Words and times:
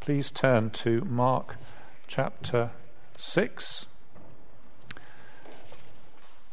please 0.00 0.30
turn 0.30 0.70
to 0.70 1.02
Mark 1.02 1.56
chapter 2.06 2.70
6. 3.18 3.84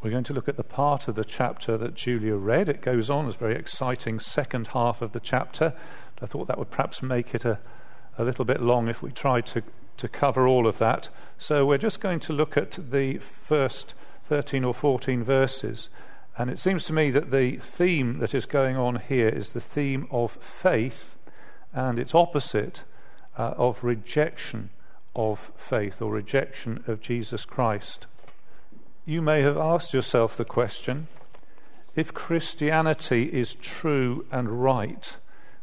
We're 0.02 0.10
going 0.10 0.24
to 0.24 0.34
look 0.34 0.48
at 0.48 0.58
the 0.58 0.62
part 0.62 1.08
of 1.08 1.14
the 1.14 1.24
chapter 1.24 1.78
that 1.78 1.94
Julia 1.94 2.36
read. 2.36 2.68
It 2.68 2.82
goes 2.82 3.08
on, 3.08 3.26
it's 3.26 3.36
a 3.36 3.38
very 3.38 3.56
exciting 3.56 4.20
second 4.20 4.68
half 4.68 5.00
of 5.00 5.12
the 5.12 5.18
chapter. 5.18 5.72
I 6.20 6.26
thought 6.26 6.46
that 6.48 6.58
would 6.58 6.70
perhaps 6.70 7.02
make 7.02 7.34
it 7.34 7.46
a, 7.46 7.58
a 8.18 8.24
little 8.24 8.44
bit 8.44 8.60
long 8.60 8.86
if 8.86 9.02
we 9.02 9.10
tried 9.10 9.46
to, 9.46 9.62
to 9.96 10.08
cover 10.08 10.46
all 10.46 10.66
of 10.66 10.76
that. 10.78 11.08
So 11.38 11.64
we're 11.64 11.78
just 11.78 12.00
going 12.00 12.20
to 12.20 12.34
look 12.34 12.58
at 12.58 12.78
the 12.90 13.16
first 13.16 13.94
13 14.24 14.62
or 14.62 14.74
14 14.74 15.24
verses. 15.24 15.88
And 16.36 16.50
it 16.50 16.58
seems 16.58 16.84
to 16.84 16.92
me 16.92 17.10
that 17.12 17.30
the 17.30 17.56
theme 17.56 18.18
that 18.18 18.34
is 18.34 18.44
going 18.44 18.76
on 18.76 18.96
here 18.96 19.28
is 19.28 19.52
the 19.52 19.60
theme 19.60 20.06
of 20.10 20.32
faith 20.32 21.16
and 21.72 21.98
its 21.98 22.14
opposite 22.14 22.84
uh, 23.38 23.54
of 23.56 23.82
rejection 23.84 24.70
of 25.14 25.52
faith 25.56 26.02
or 26.02 26.12
rejection 26.12 26.84
of 26.86 27.00
Jesus 27.00 27.44
Christ. 27.44 28.06
You 29.06 29.22
may 29.22 29.42
have 29.42 29.56
asked 29.56 29.94
yourself 29.94 30.36
the 30.36 30.44
question 30.44 31.06
if 31.96 32.14
Christianity 32.14 33.24
is 33.24 33.54
true 33.56 34.26
and 34.30 34.62
right, 34.62 35.16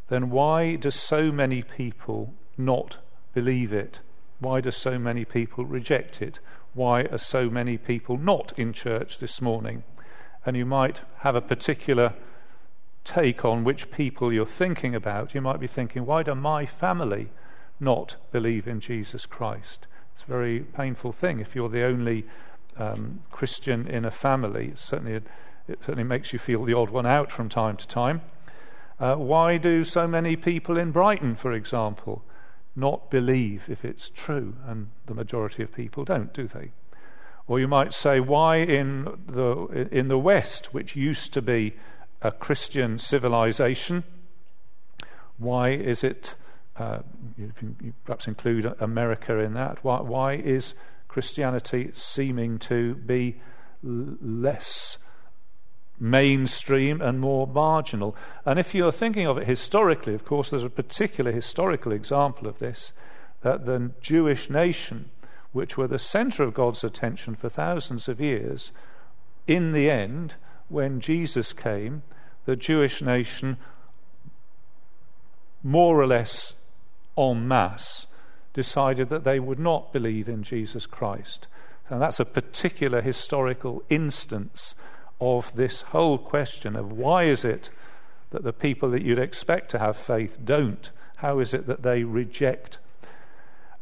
then 0.10 0.30
why 0.30 0.76
do 0.76 0.92
so 0.92 1.32
many 1.32 1.62
people 1.62 2.34
not 2.58 2.98
believe 3.34 3.72
it? 3.72 4.00
Why 4.40 4.60
do 4.60 4.72
so 4.72 5.00
many 5.00 5.24
people 5.24 5.66
reject 5.66 6.22
it? 6.22 6.40
Why 6.74 7.04
are 7.04 7.18
so 7.18 7.50
many 7.50 7.78
people 7.78 8.18
not 8.18 8.52
in 8.58 8.74
church 8.74 9.20
this 9.20 9.42
morning? 9.42 9.84
And 10.46 10.58
you 10.58 10.66
might 10.66 11.02
have 11.20 11.36
a 11.36 11.42
particular 11.42 12.14
take 13.06 13.46
on 13.46 13.64
which 13.64 13.92
people 13.92 14.34
you're 14.34 14.46
thinking 14.46 14.94
about. 14.94 15.34
You 15.34 15.42
might 15.42 15.60
be 15.60 15.68
thinking, 15.68 16.06
why 16.06 16.24
do 16.24 16.36
my 16.36 16.66
family 16.66 17.30
not 17.80 18.16
believe 18.32 18.68
in 18.68 18.80
Jesus 18.80 19.26
Christ? 19.26 19.88
It's 20.14 20.24
a 20.24 20.28
very 20.28 20.60
painful 20.60 21.12
thing 21.12 21.40
if 21.40 21.56
you're 21.56 21.70
the 21.70 21.84
only 21.84 22.26
um, 22.78 23.22
Christian 23.32 23.88
in 23.88 24.06
a 24.06 24.12
family. 24.12 24.68
It 24.70 24.80
certainly, 24.80 25.14
it 25.68 25.80
certainly 25.82 26.04
makes 26.04 26.34
you 26.34 26.40
feel 26.40 26.64
the 26.64 26.74
odd 26.74 26.90
one 26.90 27.06
out 27.06 27.32
from 27.32 27.50
time 27.50 27.78
to 27.78 27.88
time. 27.88 28.22
Uh, 29.00 29.16
why 29.16 29.58
do 29.58 29.84
so 29.84 30.08
many 30.08 30.36
people 30.36 30.78
in 30.78 30.92
Brighton, 30.92 31.36
for 31.36 31.52
example, 31.52 32.24
not 32.76 33.12
believe 33.12 33.70
if 33.70 33.84
it's 33.84 34.10
true? 34.10 34.56
And 34.66 34.90
the 35.06 35.14
majority 35.14 35.64
of 35.64 35.74
people 35.74 36.06
don't, 36.06 36.34
do 36.34 36.48
they? 36.48 36.72
Or 37.48 37.60
you 37.60 37.68
might 37.68 37.94
say, 37.94 38.20
why 38.20 38.58
in 38.58 39.04
the, 39.28 39.88
in 39.92 40.08
the 40.08 40.18
West, 40.18 40.74
which 40.74 40.96
used 40.96 41.34
to 41.34 41.42
be 41.42 41.74
a 42.22 42.32
Christian 42.32 42.98
civilization, 42.98 44.04
why 45.38 45.70
is 45.70 46.04
it, 46.04 46.36
uh, 46.78 47.00
you 47.38 47.52
can 47.56 47.76
you 47.82 47.94
perhaps 48.04 48.28
include 48.28 48.74
America 48.80 49.40
in 49.40 49.54
that, 49.54 49.84
why, 49.84 50.02
why 50.02 50.34
is 50.34 50.74
Christianity 51.08 51.92
seeming 51.94 52.60
to 52.60 52.96
be 52.96 53.40
less 53.82 54.98
mainstream 56.00 57.02
and 57.02 57.20
more 57.20 57.48
marginal. 57.48 58.16
And 58.46 58.60
if 58.60 58.76
you're 58.76 58.92
thinking 58.92 59.28
of 59.28 59.38
it 59.38 59.48
historically, 59.48 60.14
of 60.14 60.26
course, 60.26 60.50
there's 60.50 60.64
a 60.64 60.70
particular 60.70 61.32
historical 61.32 61.92
example 61.92 62.48
of 62.48 62.60
this 62.60 62.92
that 63.42 63.66
the 63.66 63.92
Jewish 64.02 64.50
nation, 64.50 65.12
which 65.52 65.78
were 65.78 65.88
the 65.88 66.00
center 66.00 66.44
of 66.44 66.54
God's 66.54 66.84
attention 66.84 67.36
for 67.36 67.48
thousands 67.48 68.08
of 68.08 68.20
years, 68.20 68.72
in 69.48 69.72
the 69.72 69.90
end, 69.90 70.36
when 70.68 71.00
Jesus 71.00 71.54
came, 71.54 72.02
the 72.46 72.56
Jewish 72.56 73.02
nation 73.02 73.58
more 75.62 76.00
or 76.00 76.08
less 76.08 76.56
en 77.18 77.48
masse 77.48 78.08
decided 78.54 79.10
that 79.10 79.24
they 79.24 79.40
would 79.40 79.60
not 79.60 79.92
believe 79.92 80.30
in 80.30 80.44
Jesus 80.44 80.86
Christ. 80.86 81.48
And 81.90 82.02
that's 82.02 82.20
a 82.20 82.26
particular 82.26 83.02
historical 83.02 83.84
instance 83.90 84.76
of 85.22 85.56
this 85.56 85.82
whole 85.82 86.18
question 86.18 86.76
of 86.76 86.92
why 86.92 87.24
is 87.24 87.46
it 87.46 87.70
that 88.32 88.44
the 88.44 88.54
people 88.54 88.90
that 88.92 89.04
you'd 89.04 89.20
expect 89.20 89.70
to 89.72 89.80
have 89.80 89.98
faith 89.98 90.40
don't? 90.44 90.92
How 91.18 91.40
is 91.40 91.54
it 91.54 91.68
that 91.68 91.84
they 91.84 92.04
reject? 92.04 92.80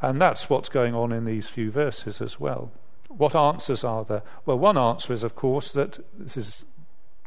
And 0.02 0.22
that's 0.22 0.50
what's 0.50 0.70
going 0.70 0.94
on 0.94 1.12
in 1.12 1.26
these 1.26 1.48
few 1.48 1.72
verses 1.72 2.22
as 2.22 2.40
well. 2.40 2.72
What 3.08 3.36
answers 3.36 3.84
are 3.84 4.04
there? 4.04 4.24
Well, 4.46 4.60
one 4.60 4.78
answer 4.78 5.14
is, 5.14 5.24
of 5.24 5.36
course, 5.36 5.72
that 5.74 6.00
this 6.18 6.36
is 6.36 6.66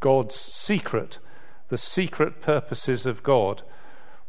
God's 0.01 0.35
secret, 0.35 1.19
the 1.69 1.79
secret 1.79 2.41
purposes 2.41 3.07
of 3.07 3.23
God 3.23 3.63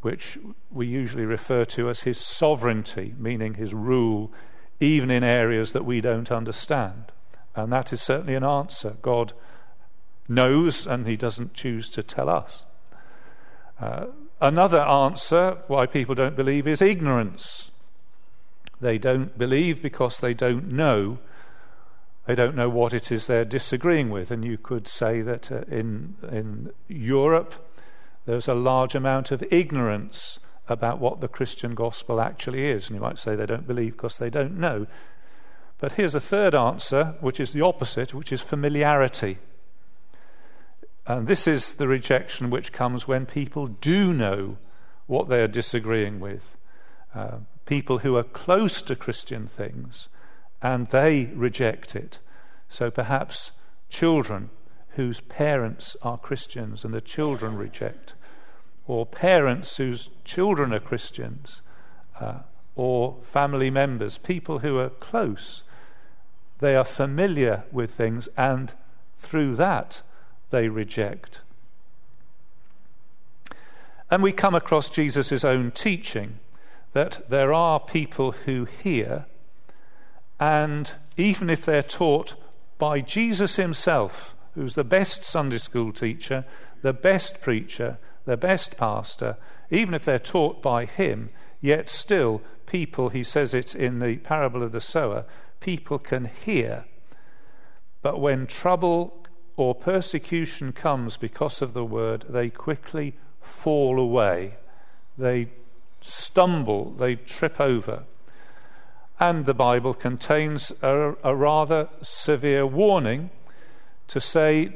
which 0.08 0.40
we 0.72 0.88
usually 0.88 1.26
refer 1.26 1.66
to 1.66 1.90
as 1.90 2.04
his 2.04 2.18
sovereignty, 2.18 3.14
meaning 3.18 3.56
his 3.56 3.74
rule, 3.74 4.32
even 4.80 5.12
in 5.12 5.22
areas 5.22 5.74
that 5.74 5.84
we 5.84 6.00
don't 6.00 6.32
understand. 6.32 7.12
And 7.58 7.74
that 7.74 7.92
is 7.92 8.02
certainly 8.02 8.34
an 8.34 8.46
answer. 8.46 8.96
God 9.02 9.34
knows 10.30 10.88
and 10.88 11.06
he 11.06 11.18
doesn't 11.18 11.54
choose 11.54 11.90
to 11.90 12.04
tell 12.04 12.30
us. 12.30 12.66
Uh, 13.82 14.06
another 14.40 14.80
answer 14.80 15.58
why 15.68 15.86
people 15.86 16.16
don't 16.16 16.38
believe 16.38 16.70
is 16.70 16.82
ignorance. 16.82 17.70
They 18.80 18.98
don't 18.98 19.38
believe 19.38 19.82
because 19.82 20.22
they 20.22 20.34
don't 20.34 20.72
know. 20.72 21.20
They 22.28 22.36
don't 22.36 22.56
know 22.56 22.70
what 22.70 22.94
it 22.94 23.12
is 23.12 23.28
they're 23.28 23.44
disagreeing 23.44 24.10
with. 24.10 24.32
And 24.32 24.46
you 24.46 24.58
could 24.58 24.88
say 24.88 25.22
that 25.22 25.52
uh, 25.52 25.64
in, 25.68 26.16
in 26.32 26.72
Europe, 26.88 27.56
there's 28.28 28.50
a 28.50 28.54
large 28.54 28.94
amount 28.94 29.32
of 29.32 29.42
ignorance 29.52 30.38
about 30.68 31.00
what 31.00 31.22
the 31.22 31.30
Christian 31.30 31.74
gospel 31.74 32.20
actually 32.20 32.66
is. 32.66 32.88
And 32.88 32.96
you 32.96 33.02
might 33.02 33.18
say 33.18 33.36
they 33.36 33.46
don't 33.46 33.66
believe 33.66 33.94
because 33.94 34.18
they 34.18 34.30
don't 34.30 34.60
know. 34.60 34.86
But 35.80 35.94
here's 35.94 36.14
a 36.14 36.20
third 36.20 36.54
answer, 36.54 37.16
which 37.22 37.40
is 37.40 37.54
the 37.54 37.62
opposite, 37.62 38.14
which 38.14 38.34
is 38.34 38.42
familiarity. 38.42 39.38
And 41.06 41.28
this 41.28 41.48
is 41.48 41.76
the 41.76 41.88
rejection 41.88 42.50
which 42.50 42.74
comes 42.74 43.08
when 43.08 43.26
people 43.26 43.68
do 43.68 44.12
know 44.12 44.58
what 45.06 45.30
they 45.30 45.42
are 45.42 45.48
disagreeing 45.48 46.20
with. 46.20 46.58
Uh, 47.16 47.38
people 47.66 48.00
who 48.00 48.18
are 48.18 48.24
close 48.24 48.82
to 48.82 48.96
Christian 48.98 49.48
things 49.48 50.10
and 50.62 50.88
they 50.88 51.26
reject 51.34 51.96
it. 51.96 52.20
So 52.68 52.92
perhaps 52.92 53.52
children 53.88 54.50
whose 54.98 55.22
parents 55.22 55.96
are 56.02 56.18
Christians 56.18 56.84
and 56.84 56.94
the 56.94 57.00
children 57.00 57.56
reject 57.56 58.16
or 58.88 59.06
parents 59.06 59.78
whose 59.78 60.10
children 60.24 60.74
are 60.74 60.80
Christians, 60.80 61.62
uh, 62.20 62.40
or 62.76 63.18
family 63.22 63.70
members, 63.70 64.18
people 64.18 64.60
who 64.60 64.78
are 64.80 64.90
close. 64.90 65.64
They 66.60 66.76
are 66.76 66.86
familiar 66.86 67.64
with 67.72 67.92
things, 67.92 68.30
and 68.38 68.74
through 69.18 69.56
that, 69.56 70.02
they 70.52 70.70
reject. 70.70 71.42
And 74.10 74.24
we 74.24 74.32
come 74.32 74.56
across 74.56 74.90
Jesus' 74.90 75.44
own 75.44 75.72
teaching 75.72 76.40
that 76.94 77.30
there 77.30 77.52
are 77.54 77.80
people 77.80 78.32
who 78.32 78.66
hear, 78.66 79.26
and 80.40 80.92
even 81.18 81.50
if 81.50 81.66
they're 81.66 81.84
taught 81.84 82.36
by 82.78 83.02
Jesus 83.02 83.58
himself, 83.58 84.34
who's 84.56 84.76
the 84.76 84.84
best 84.84 85.24
Sunday 85.24 85.58
school 85.58 85.92
teacher, 85.92 86.46
the 86.82 86.94
best 86.94 87.42
preacher, 87.42 87.98
their 88.28 88.38
best 88.38 88.78
pastor, 88.78 89.38
even 89.72 89.94
if 89.94 90.06
they're 90.06 90.20
taught 90.20 90.62
by 90.62 90.86
him, 90.86 91.30
yet 91.62 91.90
still 91.90 92.42
people, 92.66 93.10
he 93.10 93.24
says 93.24 93.54
it 93.54 93.74
in 93.74 94.00
the 94.00 94.18
parable 94.18 94.62
of 94.62 94.74
the 94.74 94.82
sower, 94.82 95.26
people 95.62 95.98
can 95.98 96.26
hear. 96.26 96.86
But 98.02 98.20
when 98.20 98.46
trouble 98.46 99.26
or 99.56 99.74
persecution 99.74 100.74
comes 100.74 101.16
because 101.16 101.62
of 101.62 101.74
the 101.74 101.86
word, 101.86 102.26
they 102.28 102.50
quickly 102.50 103.16
fall 103.40 103.98
away. 103.98 104.58
They 105.18 105.48
stumble, 106.02 106.92
they 106.92 107.16
trip 107.16 107.62
over. 107.62 108.04
And 109.22 109.46
the 109.46 109.54
Bible 109.54 109.94
contains 109.94 110.74
a, 110.82 111.16
a 111.24 111.34
rather 111.34 111.88
severe 112.02 112.68
warning 112.68 113.32
to 114.10 114.20
say 114.20 114.76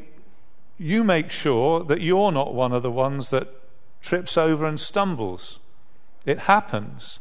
you 0.82 1.04
make 1.04 1.30
sure 1.30 1.84
that 1.84 2.02
you're 2.02 2.32
not 2.32 2.56
one 2.56 2.72
of 2.72 2.82
the 2.82 2.92
ones 2.92 3.30
that 3.30 3.48
trips 4.02 4.36
over 4.36 4.66
and 4.66 4.80
stumbles. 4.80 5.60
It 6.26 6.40
happens. 6.40 7.20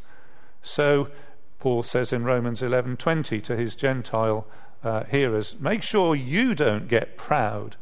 So 0.62 1.08
Paul 1.58 1.82
says 1.82 2.10
in 2.12 2.24
Romans 2.24 2.62
11:20 2.62 3.42
to 3.42 3.56
his 3.56 3.76
Gentile 3.76 4.46
uh, 4.82 5.04
hearers, 5.04 5.56
make 5.60 5.82
sure 5.82 6.14
you 6.14 6.54
don't 6.54 6.88
get 6.88 7.18
proud 7.18 7.76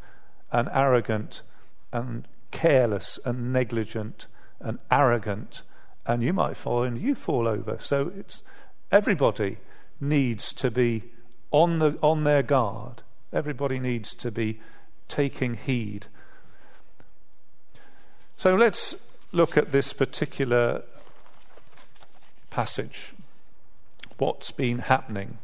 and 0.50 0.68
arrogant 0.72 1.42
and 1.92 2.26
careless 2.50 3.20
and 3.24 3.52
negligent 3.52 4.26
and 4.58 4.80
arrogant, 4.90 5.62
and 6.04 6.24
you 6.24 6.32
might 6.32 6.56
fall 6.56 6.82
and 6.82 7.00
you 7.00 7.14
fall 7.14 7.46
over. 7.46 7.78
So 7.78 8.10
it's 8.16 8.42
everybody 8.90 9.58
needs 10.00 10.52
to 10.54 10.72
be 10.72 11.04
on 11.52 11.78
the 11.78 11.96
on 12.02 12.24
their 12.24 12.42
guard. 12.42 13.02
Everybody 13.32 13.78
needs 13.78 14.14
to 14.16 14.32
be 14.32 14.58
taking 15.08 15.54
heed. 15.54 16.06
So 18.36 18.54
let's 18.54 18.94
look 19.32 19.56
at 19.56 19.72
this 19.72 19.92
particular 19.92 20.82
passage. 22.50 23.14
What's 24.18 24.52
been 24.52 24.78
happening? 24.78 25.38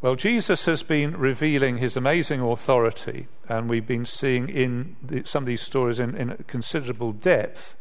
Well, 0.00 0.14
Jesus 0.14 0.66
has 0.66 0.82
been 0.82 1.16
revealing 1.16 1.78
his 1.78 1.96
amazing 1.96 2.40
authority, 2.40 3.26
and 3.48 3.68
we've 3.68 3.86
been 3.86 4.06
seeing 4.06 4.48
in 4.48 4.96
the, 5.02 5.24
some 5.24 5.42
of 5.42 5.46
these 5.48 5.62
stories 5.62 5.98
in, 5.98 6.14
in 6.14 6.44
considerable 6.46 7.12
depth 7.12 7.76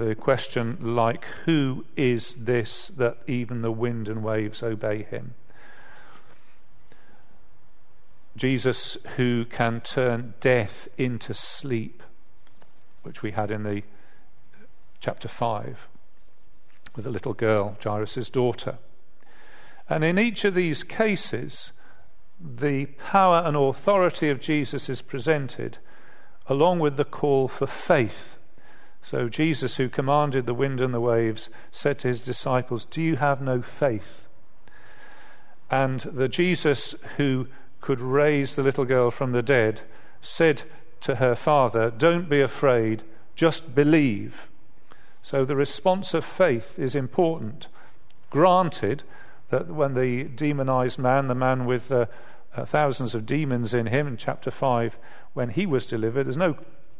the 0.00 0.14
question, 0.14 0.78
like, 0.80 1.24
who 1.44 1.84
is 1.96 2.34
this 2.38 2.88
that 2.96 3.18
even 3.26 3.60
the 3.60 3.70
wind 3.70 4.08
and 4.08 4.22
waves 4.22 4.62
obey 4.62 5.02
him? 5.02 5.34
Jesus, 8.40 8.96
who 9.16 9.44
can 9.44 9.82
turn 9.82 10.32
death 10.40 10.88
into 10.96 11.34
sleep, 11.34 12.02
which 13.02 13.22
we 13.22 13.32
had 13.32 13.50
in 13.50 13.64
the 13.64 13.82
chapter 14.98 15.28
5 15.28 15.76
with 16.96 17.04
the 17.04 17.10
little 17.10 17.34
girl, 17.34 17.76
Jairus' 17.84 18.30
daughter. 18.30 18.78
And 19.90 20.02
in 20.02 20.18
each 20.18 20.46
of 20.46 20.54
these 20.54 20.82
cases, 20.82 21.72
the 22.40 22.86
power 22.86 23.42
and 23.44 23.58
authority 23.58 24.30
of 24.30 24.40
Jesus 24.40 24.88
is 24.88 25.02
presented 25.02 25.76
along 26.46 26.78
with 26.78 26.96
the 26.96 27.04
call 27.04 27.46
for 27.46 27.66
faith. 27.66 28.38
So, 29.02 29.28
Jesus, 29.28 29.76
who 29.76 29.90
commanded 29.90 30.46
the 30.46 30.54
wind 30.54 30.80
and 30.80 30.94
the 30.94 31.00
waves, 31.00 31.50
said 31.72 31.98
to 31.98 32.08
his 32.08 32.22
disciples, 32.22 32.86
Do 32.86 33.02
you 33.02 33.16
have 33.16 33.42
no 33.42 33.60
faith? 33.60 34.26
And 35.70 36.00
the 36.00 36.26
Jesus 36.26 36.94
who 37.18 37.46
could 37.80 38.00
raise 38.00 38.54
the 38.54 38.62
little 38.62 38.84
girl 38.84 39.10
from 39.10 39.32
the 39.32 39.42
dead 39.42 39.82
said 40.20 40.62
to 41.00 41.16
her 41.16 41.34
father, 41.34 41.90
Don't 41.90 42.28
be 42.28 42.40
afraid, 42.40 43.02
just 43.34 43.74
believe. 43.74 44.48
So, 45.22 45.44
the 45.44 45.56
response 45.56 46.14
of 46.14 46.24
faith 46.24 46.78
is 46.78 46.94
important. 46.94 47.68
Granted, 48.30 49.02
that 49.50 49.68
when 49.68 49.94
the 49.94 50.24
demonized 50.24 50.98
man, 50.98 51.28
the 51.28 51.34
man 51.34 51.66
with 51.66 51.90
uh, 51.90 52.06
uh, 52.54 52.64
thousands 52.64 53.14
of 53.14 53.26
demons 53.26 53.74
in 53.74 53.86
him 53.86 54.06
in 54.06 54.16
chapter 54.16 54.50
5, 54.50 54.96
when 55.34 55.50
he 55.50 55.66
was 55.66 55.86
delivered, 55.86 56.24
there's 56.24 56.36
no, 56.36 56.56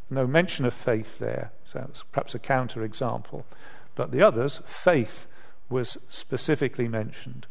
no 0.08 0.26
mention 0.26 0.64
of 0.64 0.74
faith 0.74 1.18
there. 1.18 1.52
So 1.72 1.86
it's 1.88 2.02
perhaps 2.02 2.34
a 2.34 2.38
counter 2.38 2.84
example. 2.84 3.46
But 3.94 4.10
the 4.10 4.22
others, 4.22 4.60
faith 4.66 5.26
was 5.68 5.96
specifically 6.08 6.88
mentioned. 6.88 7.46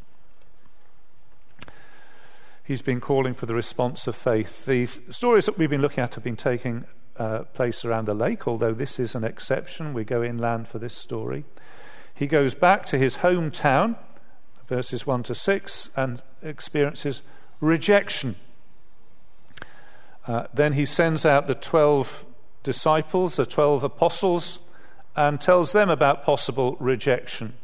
He's 2.69 2.83
been 2.83 3.01
calling 3.01 3.33
for 3.33 3.47
the 3.47 3.55
response 3.55 4.05
of 4.05 4.15
faith. 4.15 4.65
The 4.65 4.85
stories 5.09 5.47
that 5.47 5.57
we've 5.57 5.71
been 5.71 5.81
looking 5.81 6.03
at 6.03 6.13
have 6.13 6.23
been 6.23 6.37
taking 6.37 6.85
uh, 7.17 7.39
place 7.55 7.83
around 7.83 8.05
the 8.05 8.13
lake, 8.13 8.47
although 8.47 8.73
this 8.73 8.99
is 8.99 9.15
an 9.15 9.23
exception. 9.23 9.91
We 9.93 10.03
go 10.03 10.23
inland 10.23 10.67
for 10.67 10.77
this 10.77 10.95
story. 10.95 11.45
He 12.13 12.27
goes 12.27 12.53
back 12.53 12.85
to 12.85 12.99
his 12.99 13.17
hometown 13.17 13.95
verses 14.69 15.07
1 15.07 15.23
to 15.23 15.35
6, 15.35 15.89
and 15.95 16.21
experiences 16.43 17.23
rejection. 17.59 18.35
Uh, 20.27 20.45
then 20.53 20.73
he 20.73 20.85
sends 20.85 21.25
out 21.25 21.47
the 21.47 21.55
12 21.55 22.23
disciples, 22.61 23.35
the 23.35 23.47
12 23.47 23.83
apostles, 23.83 24.59
and 25.15 25.41
tells 25.41 25.71
them 25.71 25.89
about 25.89 26.23
possible 26.23 26.77
rejection. 26.79 27.55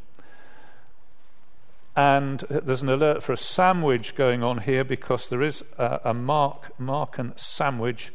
And 1.95 2.41
there's 2.49 2.81
an 2.81 2.89
alert 2.89 3.23
for 3.23 3.33
a 3.33 3.37
sandwich 3.37 4.15
going 4.15 4.43
on 4.43 4.59
here 4.59 4.83
because 4.83 5.29
there 5.29 5.41
is 5.41 5.63
a, 5.77 6.01
a 6.05 6.13
Markan 6.13 7.39
sandwich. 7.39 8.13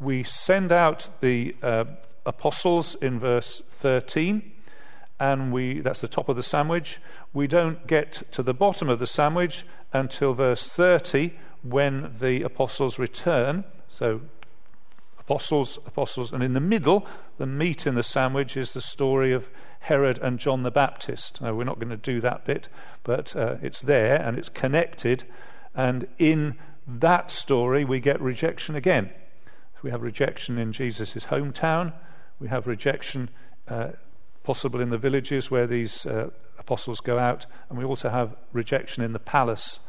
We 0.00 0.24
send 0.24 0.72
out 0.72 1.10
the 1.20 1.54
uh, 1.62 1.84
apostles 2.24 2.94
in 2.96 3.18
verse 3.18 3.60
13 3.80 4.52
and 5.20 5.52
we 5.52 5.80
that's 5.80 6.00
the 6.00 6.08
top 6.08 6.28
of 6.28 6.36
the 6.36 6.42
sandwich. 6.42 7.00
We 7.32 7.46
don't 7.46 7.86
get 7.86 8.22
to 8.32 8.42
the 8.42 8.54
bottom 8.54 8.88
of 8.88 8.98
the 8.98 9.06
sandwich 9.06 9.64
until 9.92 10.34
verse 10.34 10.68
30 10.68 11.32
when 11.62 12.14
the 12.20 12.42
apostles 12.42 12.98
return. 12.98 13.64
So 13.88 14.20
apostles, 15.18 15.78
apostles, 15.86 16.32
and 16.32 16.42
in 16.42 16.52
the 16.54 16.60
middle, 16.60 17.06
the 17.38 17.46
meat 17.46 17.86
in 17.86 17.94
the 17.94 18.02
sandwich 18.02 18.56
is 18.56 18.72
the 18.72 18.80
story 18.80 19.32
of 19.32 19.48
Herod 19.80 20.18
and 20.18 20.38
John 20.38 20.62
the 20.62 20.70
Baptist. 20.70 21.40
Now, 21.40 21.54
we're 21.54 21.64
not 21.64 21.78
going 21.78 21.90
to 21.90 21.96
do 21.96 22.20
that 22.20 22.44
bit, 22.44 22.68
but 23.04 23.34
uh, 23.34 23.56
it's 23.62 23.80
there 23.80 24.20
and 24.20 24.38
it's 24.38 24.48
connected. 24.48 25.24
And 25.74 26.08
in 26.18 26.56
that 26.86 27.30
story, 27.30 27.84
we 27.84 28.00
get 28.00 28.20
rejection 28.20 28.74
again. 28.74 29.10
We 29.82 29.90
have 29.90 30.02
rejection 30.02 30.58
in 30.58 30.72
Jesus' 30.72 31.14
hometown. 31.14 31.92
We 32.40 32.48
have 32.48 32.66
rejection 32.66 33.30
uh, 33.68 33.90
possible 34.42 34.80
in 34.80 34.90
the 34.90 34.98
villages 34.98 35.50
where 35.50 35.66
these 35.66 36.06
uh, 36.06 36.30
apostles 36.58 37.00
go 37.00 37.18
out, 37.18 37.46
and 37.68 37.78
we 37.78 37.84
also 37.84 38.08
have 38.08 38.34
rejection 38.52 39.02
in 39.02 39.12
the 39.12 39.18
palace 39.18 39.80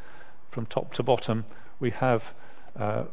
from 0.52 0.66
top 0.66 0.94
to 0.94 1.04
bottom. 1.04 1.46
We 1.80 1.92
have 1.92 2.34
uh, 2.78 3.06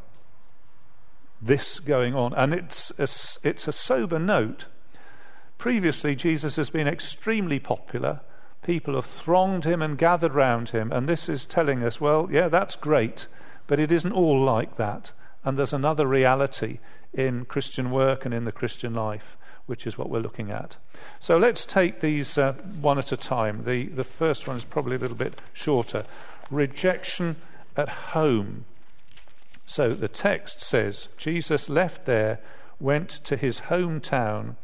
this 1.40 1.78
going 1.78 2.14
on, 2.14 2.34
and 2.34 2.52
it's 2.52 2.90
a, 2.98 3.08
it's 3.46 3.68
a 3.68 3.72
sober 3.72 4.18
note. 4.18 4.66
Previously, 5.58 6.14
Jesus 6.14 6.56
has 6.56 6.70
been 6.70 6.86
extremely 6.86 7.58
popular. 7.58 8.20
People 8.62 8.94
have 8.94 9.06
thronged 9.06 9.64
him 9.64 9.80
and 9.82 9.96
gathered 9.96 10.34
round 10.34 10.70
him, 10.70 10.92
and 10.92 11.08
this 11.08 11.28
is 11.28 11.46
telling 11.46 11.82
us, 11.82 12.00
well, 12.00 12.28
yeah, 12.30 12.48
that's 12.48 12.76
great, 12.76 13.26
but 13.66 13.78
it 13.78 13.92
isn't 13.92 14.12
all 14.12 14.42
like 14.42 14.76
that. 14.76 15.12
And 15.44 15.58
there's 15.58 15.72
another 15.72 16.06
reality 16.06 16.78
in 17.12 17.44
Christian 17.44 17.90
work 17.90 18.24
and 18.24 18.34
in 18.34 18.44
the 18.44 18.52
Christian 18.52 18.94
life 18.94 19.36
which 19.66 19.86
is 19.86 19.98
what 19.98 20.08
we're 20.08 20.20
looking 20.20 20.50
at. 20.50 20.76
So 21.20 21.36
let's 21.36 21.66
take 21.66 22.00
these 22.00 22.38
uh, 22.38 22.52
one 22.80 22.98
at 22.98 23.12
a 23.12 23.16
time. 23.16 23.64
The, 23.64 23.86
the 23.86 24.04
first 24.04 24.46
one 24.46 24.56
is 24.56 24.64
probably 24.64 24.96
a 24.96 25.00
little 25.00 25.16
bit 25.16 25.40
shorter 25.52 26.04
rejection 26.50 27.36
at 27.76 27.88
home. 27.88 28.64
So 29.66 29.94
the 29.94 30.08
text 30.08 30.60
says 30.60 31.08
Jesus 31.16 31.68
left 31.68 32.06
there, 32.06 32.38
went 32.78 33.10
to 33.24 33.36
his 33.36 33.62
hometown, 33.62 34.54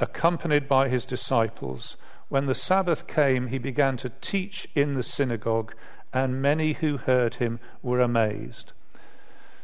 accompanied 0.00 0.68
by 0.68 0.88
his 0.88 1.04
disciples. 1.04 1.96
When 2.28 2.46
the 2.46 2.54
Sabbath 2.54 3.06
came, 3.06 3.48
he 3.48 3.58
began 3.58 3.96
to 3.98 4.12
teach 4.20 4.68
in 4.74 4.94
the 4.94 5.02
synagogue, 5.02 5.74
and 6.12 6.42
many 6.42 6.74
who 6.74 6.98
heard 6.98 7.36
him 7.36 7.60
were 7.82 8.00
amazed. 8.00 8.72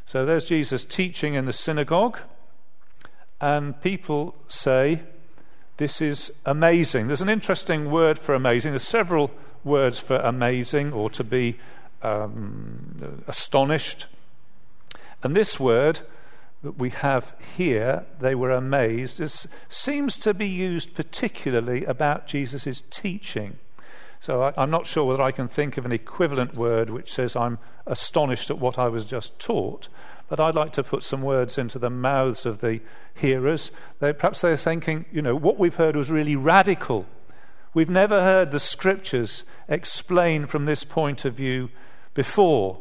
So 0.07 0.25
there's 0.25 0.45
Jesus 0.45 0.85
teaching 0.85 1.35
in 1.35 1.47
the 1.47 1.53
synagogue. 1.53 2.19
And 3.41 3.81
people 3.81 4.35
say, 4.49 5.03
This 5.77 6.01
is 6.01 6.33
amazing. 6.45 7.07
There's 7.07 7.21
an 7.21 7.29
interesting 7.29 7.91
word 7.91 8.19
for 8.19 8.35
amazing. 8.35 8.73
There's 8.73 8.85
several 8.85 9.31
words 9.65 9.99
for 9.99 10.17
amazing 10.17 10.93
or 10.93 11.11
to 11.11 11.25
be 11.25 11.57
um, 12.03 13.23
astonished. 13.27 14.07
And 15.23 15.35
this 15.35 15.59
word 15.59 16.01
that 16.65 16.79
we 16.79 16.89
have 16.89 17.35
here, 17.57 18.07
they 18.21 18.35
were 18.35 18.51
amazed, 18.51 19.21
is, 19.21 19.47
seems 19.69 20.17
to 20.19 20.33
be 20.33 20.47
used 20.47 20.95
particularly 20.95 21.85
about 21.85 22.27
Jesus' 22.27 22.83
teaching. 22.91 23.59
So 24.19 24.43
I, 24.43 24.55
I'm 24.57 24.71
not 24.71 24.87
sure 24.87 25.05
whether 25.05 25.23
I 25.23 25.31
can 25.31 25.47
think 25.47 25.77
of 25.77 25.85
an 25.85 25.93
equivalent 25.93 26.55
word 26.55 26.89
which 26.89 27.13
says, 27.13 27.37
I'm 27.37 27.59
astonished 27.87 28.49
at 28.49 28.59
what 28.59 28.79
I 28.79 28.89
was 28.89 29.05
just 29.05 29.39
taught. 29.39 29.89
But 30.29 30.41
I'd 30.41 30.55
like 30.55 30.73
to 30.73 30.83
put 30.83 31.05
some 31.05 31.21
words 31.21 31.59
into 31.59 31.79
the 31.79 31.91
mouths 31.91 32.47
of 32.47 32.63
the 32.63 32.81
hearers. 33.13 33.71
They, 34.01 34.15
perhaps 34.15 34.41
they're 34.41 34.57
thinking, 34.57 35.05
you 35.13 35.21
know, 35.21 35.37
what 35.37 35.59
we've 35.59 35.77
heard 35.77 35.97
was 35.97 36.11
really 36.11 36.35
radical. 36.35 37.05
We've 37.75 37.91
never 37.91 38.23
heard 38.23 38.53
the 38.53 38.61
scriptures 38.61 39.45
explained 39.69 40.49
from 40.49 40.65
this 40.65 40.85
point 40.85 41.27
of 41.27 41.35
view 41.35 41.69
before. 42.15 42.79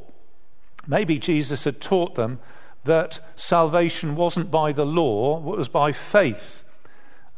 Maybe 0.87 1.19
Jesus 1.19 1.65
had 1.65 1.81
taught 1.81 2.15
them 2.15 2.39
that 2.85 3.19
salvation 3.35 4.15
wasn't 4.15 4.51
by 4.51 4.71
the 4.73 4.85
law, 4.85 5.37
it 5.53 5.57
was 5.57 5.69
by 5.69 5.91
faith. 5.91 6.63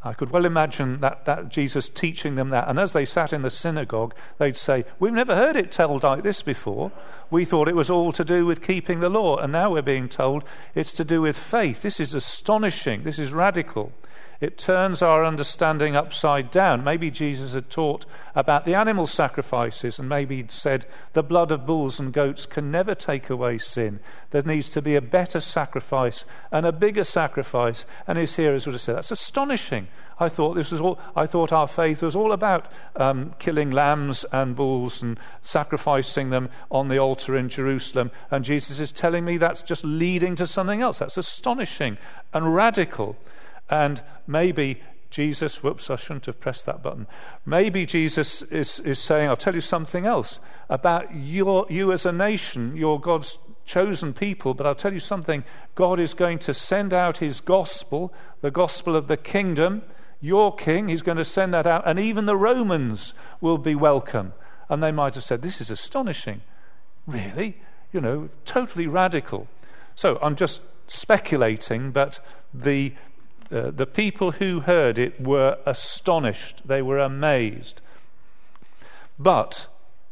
I 0.06 0.12
could 0.12 0.30
well 0.30 0.44
imagine 0.44 1.00
that, 1.00 1.24
that 1.24 1.48
Jesus 1.48 1.88
teaching 1.88 2.36
them 2.36 2.50
that. 2.50 2.68
And 2.68 2.78
as 2.78 2.92
they 2.92 3.04
sat 3.04 3.32
in 3.32 3.42
the 3.42 3.50
synagogue, 3.50 4.14
they'd 4.38 4.56
say, 4.56 4.84
We've 5.00 5.12
never 5.12 5.34
heard 5.34 5.56
it 5.56 5.72
told 5.72 6.04
like 6.04 6.22
this 6.22 6.42
before. 6.42 6.92
We 7.28 7.44
thought 7.44 7.68
it 7.68 7.74
was 7.74 7.90
all 7.90 8.12
to 8.12 8.24
do 8.24 8.46
with 8.46 8.62
keeping 8.62 9.00
the 9.00 9.08
law. 9.08 9.36
And 9.36 9.52
now 9.52 9.72
we're 9.72 9.82
being 9.82 10.08
told 10.08 10.44
it's 10.76 10.92
to 10.92 11.04
do 11.04 11.22
with 11.22 11.36
faith. 11.36 11.82
This 11.82 11.98
is 11.98 12.14
astonishing. 12.14 13.02
This 13.02 13.18
is 13.18 13.32
radical. 13.32 13.92
It 14.40 14.58
turns 14.58 15.00
our 15.00 15.24
understanding 15.24 15.96
upside 15.96 16.50
down. 16.50 16.84
Maybe 16.84 17.10
Jesus 17.10 17.54
had 17.54 17.70
taught 17.70 18.04
about 18.34 18.66
the 18.66 18.74
animal 18.74 19.06
sacrifices, 19.06 19.98
and 19.98 20.08
maybe 20.08 20.36
he'd 20.36 20.50
said 20.50 20.84
the 21.14 21.22
blood 21.22 21.50
of 21.50 21.66
bulls 21.66 21.98
and 21.98 22.12
goats 22.12 22.44
can 22.44 22.70
never 22.70 22.94
take 22.94 23.30
away 23.30 23.56
sin. 23.58 24.00
There 24.30 24.42
needs 24.42 24.68
to 24.70 24.82
be 24.82 24.94
a 24.94 25.00
better 25.00 25.40
sacrifice 25.40 26.26
and 26.52 26.66
a 26.66 26.72
bigger 26.72 27.04
sacrifice. 27.04 27.86
And 28.06 28.18
his 28.18 28.36
hearers 28.36 28.66
would 28.66 28.74
have 28.74 28.82
said, 28.82 28.96
That's 28.96 29.10
astonishing. 29.10 29.88
I 30.18 30.28
thought 30.28 30.54
this 30.54 30.70
was 30.70 30.80
all. 30.80 30.98
I 31.14 31.26
thought 31.26 31.52
our 31.52 31.68
faith 31.68 32.02
was 32.02 32.16
all 32.16 32.32
about 32.32 32.70
um, 32.96 33.32
killing 33.38 33.70
lambs 33.70 34.24
and 34.32 34.56
bulls 34.56 35.02
and 35.02 35.18
sacrificing 35.42 36.30
them 36.30 36.48
on 36.70 36.88
the 36.88 36.98
altar 36.98 37.36
in 37.36 37.48
Jerusalem. 37.48 38.10
And 38.30 38.44
Jesus 38.44 38.80
is 38.80 38.92
telling 38.92 39.24
me 39.24 39.36
that's 39.36 39.62
just 39.62 39.84
leading 39.84 40.34
to 40.36 40.46
something 40.46 40.80
else. 40.80 40.98
That's 40.98 41.18
astonishing 41.18 41.98
and 42.32 42.54
radical. 42.54 43.16
And 43.68 44.02
maybe 44.26 44.80
Jesus, 45.10 45.62
whoops, 45.62 45.88
I 45.88 45.96
shouldn't 45.96 46.26
have 46.26 46.40
pressed 46.40 46.66
that 46.66 46.82
button. 46.82 47.06
Maybe 47.44 47.86
Jesus 47.86 48.42
is, 48.42 48.80
is 48.80 48.98
saying, 48.98 49.28
I'll 49.28 49.36
tell 49.36 49.54
you 49.54 49.60
something 49.60 50.06
else 50.06 50.40
about 50.68 51.14
your, 51.14 51.66
you 51.70 51.92
as 51.92 52.04
a 52.04 52.12
nation. 52.12 52.76
You're 52.76 53.00
God's 53.00 53.38
chosen 53.64 54.12
people, 54.12 54.54
but 54.54 54.66
I'll 54.66 54.74
tell 54.74 54.92
you 54.92 55.00
something. 55.00 55.44
God 55.74 56.00
is 56.00 56.14
going 56.14 56.38
to 56.40 56.54
send 56.54 56.92
out 56.92 57.18
his 57.18 57.40
gospel, 57.40 58.12
the 58.40 58.50
gospel 58.50 58.96
of 58.96 59.08
the 59.08 59.16
kingdom. 59.16 59.82
Your 60.20 60.54
king, 60.54 60.88
he's 60.88 61.02
going 61.02 61.18
to 61.18 61.24
send 61.24 61.52
that 61.54 61.66
out, 61.66 61.82
and 61.86 61.98
even 61.98 62.26
the 62.26 62.36
Romans 62.36 63.12
will 63.40 63.58
be 63.58 63.74
welcome. 63.74 64.32
And 64.68 64.82
they 64.82 64.92
might 64.92 65.14
have 65.14 65.24
said, 65.24 65.42
This 65.42 65.60
is 65.60 65.70
astonishing. 65.70 66.40
Really? 67.06 67.60
You 67.92 68.00
know, 68.00 68.28
totally 68.44 68.86
radical. 68.86 69.46
So 69.94 70.18
I'm 70.20 70.36
just 70.36 70.62
speculating, 70.88 71.90
but 71.90 72.18
the 72.52 72.94
uh, 73.50 73.70
the 73.70 73.86
people 73.86 74.32
who 74.32 74.60
heard 74.60 74.98
it 74.98 75.20
were 75.20 75.58
astonished, 75.66 76.62
they 76.64 76.82
were 76.82 76.98
amazed. 76.98 77.80
But 79.18 79.66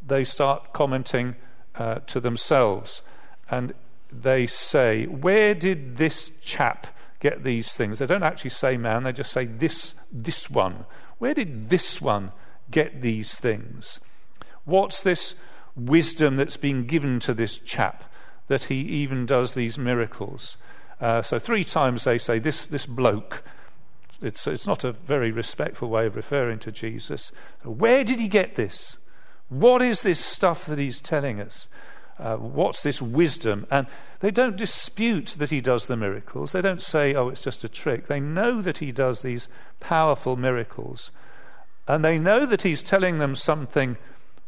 they 0.05 0.23
start 0.23 0.73
commenting 0.73 1.35
uh, 1.75 1.95
to 2.07 2.19
themselves 2.19 3.01
and 3.49 3.73
they 4.11 4.47
say, 4.47 5.05
Where 5.05 5.53
did 5.53 5.97
this 5.97 6.31
chap 6.41 6.87
get 7.19 7.43
these 7.43 7.73
things? 7.73 7.99
They 7.99 8.05
don't 8.05 8.23
actually 8.23 8.51
say 8.51 8.77
man, 8.77 9.03
they 9.03 9.13
just 9.13 9.31
say 9.31 9.45
this, 9.45 9.93
this 10.11 10.49
one. 10.49 10.85
Where 11.17 11.33
did 11.33 11.69
this 11.69 12.01
one 12.01 12.31
get 12.71 13.01
these 13.01 13.35
things? 13.35 13.99
What's 14.63 15.03
this 15.03 15.35
wisdom 15.75 16.37
that's 16.37 16.57
been 16.57 16.85
given 16.85 17.19
to 17.21 17.33
this 17.33 17.57
chap 17.57 18.05
that 18.47 18.65
he 18.65 18.81
even 18.81 19.25
does 19.25 19.53
these 19.53 19.77
miracles? 19.77 20.57
Uh, 20.99 21.21
so 21.21 21.39
three 21.39 21.63
times 21.63 22.03
they 22.03 22.17
say, 22.17 22.39
This, 22.39 22.67
this 22.67 22.85
bloke. 22.85 23.43
It's, 24.21 24.47
it's 24.47 24.65
not 24.65 24.83
a 24.83 24.93
very 24.93 25.31
respectful 25.31 25.89
way 25.89 26.05
of 26.05 26.15
referring 26.15 26.59
to 26.59 26.71
Jesus. 26.71 27.31
Where 27.63 28.03
did 28.03 28.19
he 28.19 28.27
get 28.27 28.55
this? 28.55 28.97
What 29.49 29.81
is 29.81 30.01
this 30.01 30.19
stuff 30.19 30.65
that 30.65 30.79
he's 30.79 30.99
telling 31.01 31.39
us? 31.41 31.67
Uh, 32.17 32.37
what's 32.37 32.81
this 32.81 33.01
wisdom? 33.01 33.67
And 33.69 33.87
they 34.21 34.31
don't 34.31 34.55
dispute 34.55 35.35
that 35.37 35.49
he 35.49 35.59
does 35.59 35.85
the 35.85 35.97
miracles. 35.97 36.53
They 36.53 36.61
don't 36.61 36.81
say, 36.81 37.13
oh, 37.13 37.27
it's 37.27 37.41
just 37.41 37.63
a 37.63 37.69
trick. 37.69 38.07
They 38.07 38.21
know 38.21 38.61
that 38.61 38.77
he 38.77 38.91
does 38.91 39.21
these 39.21 39.49
powerful 39.79 40.37
miracles. 40.37 41.11
And 41.87 42.03
they 42.03 42.17
know 42.17 42.45
that 42.45 42.61
he's 42.61 42.81
telling 42.81 43.17
them 43.17 43.35
something 43.35 43.97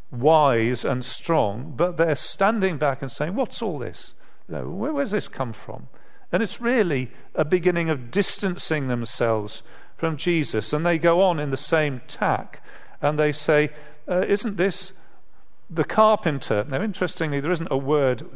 wise 0.10 0.86
and 0.86 1.04
strong, 1.04 1.74
but 1.76 1.98
they're 1.98 2.16
standing 2.16 2.78
back 2.78 3.02
and 3.02 3.12
saying, 3.12 3.36
what's 3.36 3.62
all 3.62 3.78
this? 3.78 4.14
You 4.48 4.56
know, 4.56 4.70
where, 4.70 4.94
where's 4.94 5.12
this 5.12 5.28
come 5.28 5.54
from? 5.54 5.90
And 6.32 6.44
it's 6.44 6.60
really 6.60 7.12
a 7.36 7.46
beginning 7.46 7.90
of 7.90 8.12
distancing 8.12 8.88
themselves 8.88 9.64
from 9.96 10.18
Jesus. 10.18 10.74
And 10.74 10.86
they 10.86 10.98
go 10.98 11.22
on 11.22 11.40
in 11.40 11.52
the 11.52 11.58
same 11.58 12.02
tack 12.08 12.62
and 13.02 13.18
they 13.18 13.32
say, 13.32 13.70
uh, 14.08 14.26
Isn't 14.28 14.58
this 14.58 14.94
the 15.70 15.84
carpenter? 15.84 16.66
Now, 16.68 16.82
interestingly, 16.82 17.40
there 17.40 17.52
isn't 17.52 17.72
a 17.72 17.78
word. 17.78 18.28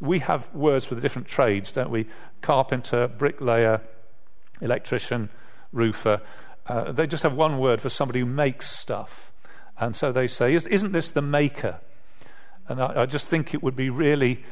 we 0.00 0.18
have 0.20 0.52
words 0.54 0.86
for 0.86 0.94
the 0.94 1.00
different 1.00 1.28
trades, 1.28 1.72
don't 1.72 1.90
we? 1.90 2.06
Carpenter, 2.42 3.08
bricklayer, 3.08 3.80
electrician, 4.60 5.30
roofer. 5.72 6.20
Uh, 6.66 6.92
they 6.92 7.06
just 7.06 7.22
have 7.22 7.34
one 7.34 7.58
word 7.58 7.80
for 7.80 7.88
somebody 7.88 8.20
who 8.20 8.26
makes 8.26 8.70
stuff. 8.70 9.32
And 9.78 9.96
so 9.96 10.12
they 10.12 10.28
say, 10.28 10.54
Isn't 10.54 10.92
this 10.92 11.10
the 11.10 11.22
maker? 11.22 11.80
And 12.68 12.80
I, 12.80 13.02
I 13.02 13.06
just 13.06 13.26
think 13.26 13.54
it 13.54 13.62
would 13.62 13.76
be 13.76 13.90
really 13.90 14.44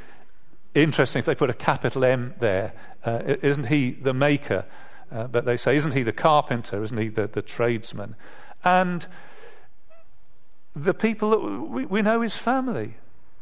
interesting 0.75 1.21
if 1.21 1.27
they 1.27 1.35
put 1.35 1.51
a 1.51 1.55
capital 1.55 2.05
M 2.05 2.35
there. 2.41 2.73
Uh, 3.05 3.37
isn't 3.43 3.67
he 3.69 3.91
the 3.91 4.15
maker? 4.15 4.65
Uh, 5.11 5.27
but 5.27 5.45
they 5.45 5.57
say, 5.57 5.77
isn't 5.77 5.95
he 5.95 6.03
the 6.03 6.13
carpenter? 6.13 6.83
Isn't 6.83 6.99
he 6.99 7.09
the, 7.09 7.27
the 7.27 7.43
tradesman? 7.43 8.15
And 8.65 9.07
the 10.77 10.95
people 10.95 11.31
that 11.31 11.41
we, 11.41 11.87
we 11.87 12.03
know 12.03 12.21
his 12.21 12.37
family. 12.37 12.97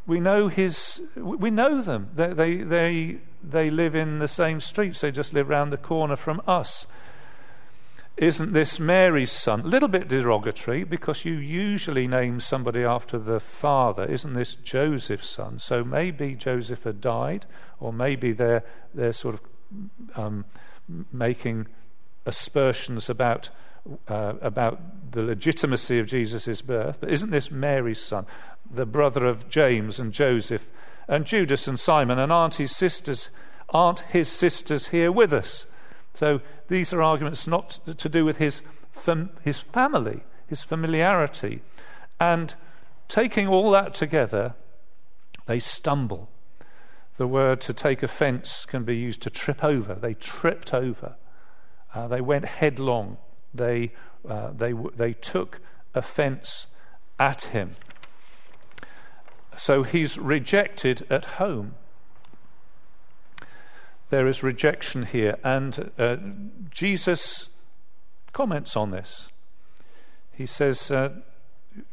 We 0.07 0.21
know 0.21 0.49
his. 0.49 1.03
We 1.17 1.51
know 1.51 1.83
them. 1.83 2.11
They, 2.15 2.33
they, 2.33 2.57
they, 2.59 3.19
they 3.43 3.71
live 3.71 3.97
in 3.97 4.21
the 4.21 4.29
same 4.29 4.61
streets. 4.61 5.01
They 5.01 5.11
just 5.11 5.35
live 5.35 5.49
round 5.49 5.73
the 5.73 5.77
corner 5.79 6.17
from 6.17 6.41
us. 6.47 6.87
Isn't 8.17 8.55
this 8.55 8.81
Mary's 8.81 9.31
son? 9.31 9.61
A 9.61 9.65
little 9.65 9.89
bit 9.89 10.09
derogatory 10.09 10.85
because 10.85 11.27
you 11.27 11.35
usually 11.35 12.09
name 12.09 12.41
somebody 12.41 12.83
after 12.83 13.19
the 13.19 13.41
father. 13.41 14.05
Isn't 14.07 14.33
this 14.33 14.55
Joseph's 14.55 15.29
son? 15.29 15.59
So 15.59 15.85
maybe 15.85 16.35
Joseph 16.35 16.85
had 16.85 17.03
died, 17.03 17.45
or 17.79 17.93
maybe 17.93 18.33
they're, 18.33 18.65
they're 18.95 19.13
sort 19.13 19.35
of 19.35 20.19
um, 20.19 20.47
making 21.13 21.67
aspersions 22.25 23.11
about, 23.11 23.51
uh, 24.09 24.35
about 24.41 25.13
the 25.13 25.23
legitimacy 25.23 25.99
of 25.99 26.07
Jesus' 26.07 26.63
birth. 26.63 26.97
But 27.01 27.11
isn't 27.11 27.31
this 27.31 27.51
Mary's 27.51 28.01
son, 28.01 28.25
the 28.71 28.87
brother 28.87 29.27
of 29.27 29.51
James 29.51 29.99
and 29.99 30.11
Joseph 30.15 30.67
and 31.07 31.27
Judas 31.27 31.69
and 31.69 31.79
Simon? 31.79 32.19
And 32.19 32.33
aren't 32.33 32.55
his 32.55 32.75
sisters, 32.75 33.29
aren't 33.69 34.01
his 34.01 34.31
sisters 34.31 34.89
here 34.89 35.13
with 35.13 35.35
us? 35.35 35.67
So 36.17 36.41
these 36.69 36.95
are 36.95 37.03
arguments 37.03 37.47
not 37.47 37.79
to 37.99 38.09
do 38.09 38.25
with 38.25 38.39
his, 38.39 38.63
fam- 38.91 39.29
his 39.45 39.59
family, 39.59 40.23
his 40.47 40.63
familiarity. 40.63 41.61
And 42.19 42.55
taking 43.07 43.47
all 43.47 43.71
that 43.73 43.93
together, 43.93 44.55
they 45.45 45.59
stumble. 45.59 46.31
The 47.19 47.27
word 47.27 47.61
to 47.63 47.75
take 47.75 48.03
offense 48.03 48.65
can 48.65 48.85
be 48.85 48.97
used 48.97 49.21
to 49.23 49.31
trip 49.31 49.63
over. 49.63 49.95
They 49.95 50.15
tripped 50.15 50.73
over. 50.73 51.17
Uh, 51.95 52.09
they 52.09 52.23
went 52.23 52.47
headlong. 52.47 53.19
They, 53.53 53.93
uh, 54.27 54.53
they, 54.57 54.73
they 54.73 55.13
took 55.13 55.61
offense 55.95 56.67
at 57.19 57.43
him. 57.43 57.77
So 59.59 59.83
he's 59.83 60.17
rejected 60.17 61.07
at 61.11 61.27
home 61.37 61.75
there 64.09 64.27
is 64.27 64.43
rejection 64.43 65.07
here. 65.07 65.37
And 65.43 65.91
uh, 65.99 66.17
Jesus 66.71 67.49
comments 68.33 68.77
on 68.77 68.91
this. 68.91 69.29
He 70.33 70.47
says, 70.47 70.91
uh, 70.91 71.11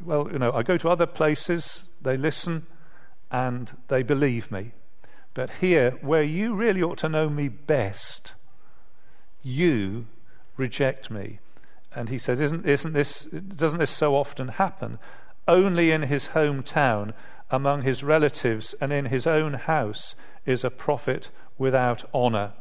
Well, 0.04 0.30
you 0.32 0.40
know, 0.40 0.52
I 0.52 0.64
go 0.64 0.78
to 0.78 0.90
other 0.90 1.06
places, 1.06 1.86
they 2.02 2.18
listen, 2.18 2.68
and 3.32 3.78
they 3.88 4.04
believe 4.04 4.52
me. 4.52 4.72
But 5.34 5.50
here, 5.62 5.92
where 6.02 6.24
you 6.24 6.54
really 6.54 6.84
ought 6.84 7.00
to 7.00 7.10
know 7.10 7.30
me 7.30 7.48
best, 7.48 8.34
you 9.42 10.06
reject 10.58 11.10
me. 11.10 11.40
And 11.96 12.10
he 12.10 12.18
says, 12.18 12.40
Isn't, 12.40 12.66
isn't 12.66 12.94
this, 12.94 13.26
doesn't 13.26 13.80
this 13.80 13.92
so 13.92 14.16
often 14.16 14.50
happen? 14.50 15.00
Only 15.48 15.92
in 15.92 16.04
his 16.04 16.30
hometown, 16.30 17.14
among 17.50 17.82
his 17.82 18.04
relatives, 18.04 18.76
and 18.80 18.94
in 18.94 19.06
his 19.06 19.26
own 19.26 19.54
house 19.54 20.16
is 20.46 20.64
a 20.64 20.70
prophet 20.70 21.30
without 21.58 22.04
honor. 22.14 22.54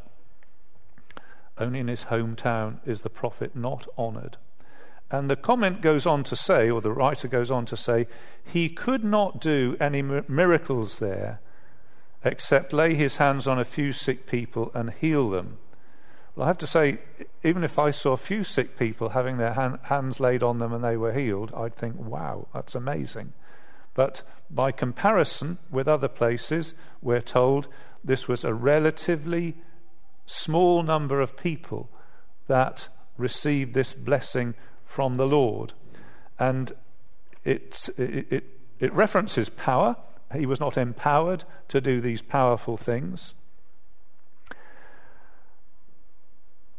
Only 1.58 1.80
in 1.80 1.88
his 1.88 2.04
hometown 2.04 2.78
is 2.86 3.02
the 3.02 3.10
prophet 3.10 3.54
not 3.54 3.86
honored. 3.96 4.36
And 5.10 5.28
the 5.28 5.36
comment 5.36 5.82
goes 5.82 6.06
on 6.06 6.24
to 6.24 6.36
say, 6.36 6.70
or 6.70 6.80
the 6.80 6.90
writer 6.90 7.28
goes 7.28 7.50
on 7.50 7.66
to 7.66 7.76
say, 7.76 8.06
he 8.44 8.70
could 8.70 9.04
not 9.04 9.40
do 9.40 9.76
any 9.78 10.00
miracles 10.00 10.98
there 10.98 11.40
except 12.24 12.72
lay 12.72 12.94
his 12.94 13.16
hands 13.16 13.46
on 13.46 13.58
a 13.58 13.64
few 13.64 13.92
sick 13.92 14.26
people 14.26 14.70
and 14.74 14.90
heal 14.90 15.28
them. 15.30 15.58
Well, 16.34 16.44
I 16.44 16.48
have 16.48 16.58
to 16.58 16.66
say, 16.66 16.98
even 17.42 17.62
if 17.62 17.78
I 17.78 17.90
saw 17.90 18.12
a 18.12 18.16
few 18.16 18.42
sick 18.42 18.78
people 18.78 19.10
having 19.10 19.36
their 19.36 19.52
hand, 19.52 19.80
hands 19.82 20.18
laid 20.18 20.42
on 20.42 20.58
them 20.58 20.72
and 20.72 20.82
they 20.82 20.96
were 20.96 21.12
healed, 21.12 21.52
I'd 21.54 21.74
think, 21.74 21.96
wow, 21.98 22.46
that's 22.54 22.74
amazing. 22.74 23.32
But 23.94 24.22
by 24.50 24.72
comparison 24.72 25.58
with 25.70 25.88
other 25.88 26.08
places, 26.08 26.72
we're 27.02 27.20
told 27.20 27.68
this 28.04 28.28
was 28.28 28.44
a 28.44 28.54
relatively 28.54 29.54
small 30.26 30.82
number 30.82 31.20
of 31.20 31.36
people 31.36 31.90
that 32.46 32.88
received 33.16 33.74
this 33.74 33.94
blessing 33.94 34.54
from 34.84 35.14
the 35.14 35.26
Lord. 35.26 35.72
And 36.38 36.72
it, 37.44 37.88
it, 37.96 38.44
it, 38.80 38.92
references 38.92 39.48
power. 39.48 39.96
He 40.34 40.46
was 40.46 40.60
not 40.60 40.76
empowered 40.76 41.44
to 41.68 41.80
do 41.80 42.00
these 42.00 42.22
powerful 42.22 42.76
things. 42.76 43.34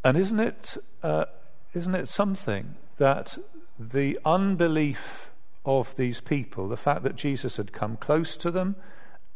And 0.04 0.16
isn't 0.16 0.40
it, 0.40 0.76
uh, 1.02 1.26
isn't 1.72 1.94
it 1.94 2.08
something 2.08 2.74
that 2.98 3.38
the 3.78 4.18
unbelief 4.24 5.30
of 5.64 5.96
these 5.96 6.20
people, 6.20 6.68
the 6.68 6.76
fact 6.76 7.02
that 7.04 7.16
Jesus 7.16 7.56
had 7.56 7.72
come 7.72 7.96
close 7.96 8.36
to 8.36 8.50
them 8.50 8.76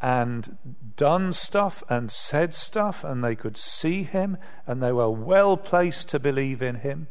and 0.01 0.57
done 0.97 1.33
stuff 1.33 1.83
and 1.89 2.11
said 2.11 2.55
stuff, 2.55 3.03
and 3.05 3.23
they 3.23 3.35
could 3.35 3.57
see 3.57 4.05
him, 4.05 4.37
and 4.67 4.83
they 4.83 4.93
were 4.93 5.11
well 5.11 5.57
placed 5.57 6.09
to 6.09 6.19
believe 6.19 6.63
in 6.63 6.77
him, 6.77 7.09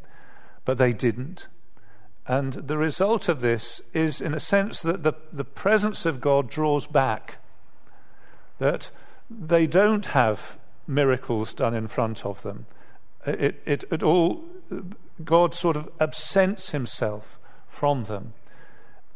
but 0.66 0.78
they 0.78 0.94
didn't. 0.94 1.48
And 2.28 2.54
the 2.54 2.78
result 2.78 3.30
of 3.30 3.40
this 3.40 3.82
is, 3.94 4.20
in 4.20 4.34
a 4.34 4.40
sense, 4.40 4.82
that 4.82 5.04
the, 5.04 5.14
the 5.32 5.46
presence 5.46 6.06
of 6.06 6.20
God 6.20 6.50
draws 6.50 6.88
back, 6.88 7.40
that 8.60 8.92
they 9.30 9.68
don't 9.68 10.08
have 10.08 10.58
miracles 10.86 11.54
done 11.54 11.74
in 11.74 11.88
front 11.88 12.26
of 12.26 12.42
them. 12.42 12.66
It, 13.26 13.62
it, 13.66 13.84
it 13.92 14.04
all, 14.04 14.44
God 15.24 15.54
sort 15.54 15.76
of 15.76 15.90
absents 16.00 16.72
himself 16.72 17.40
from 17.68 18.06
them. 18.06 18.34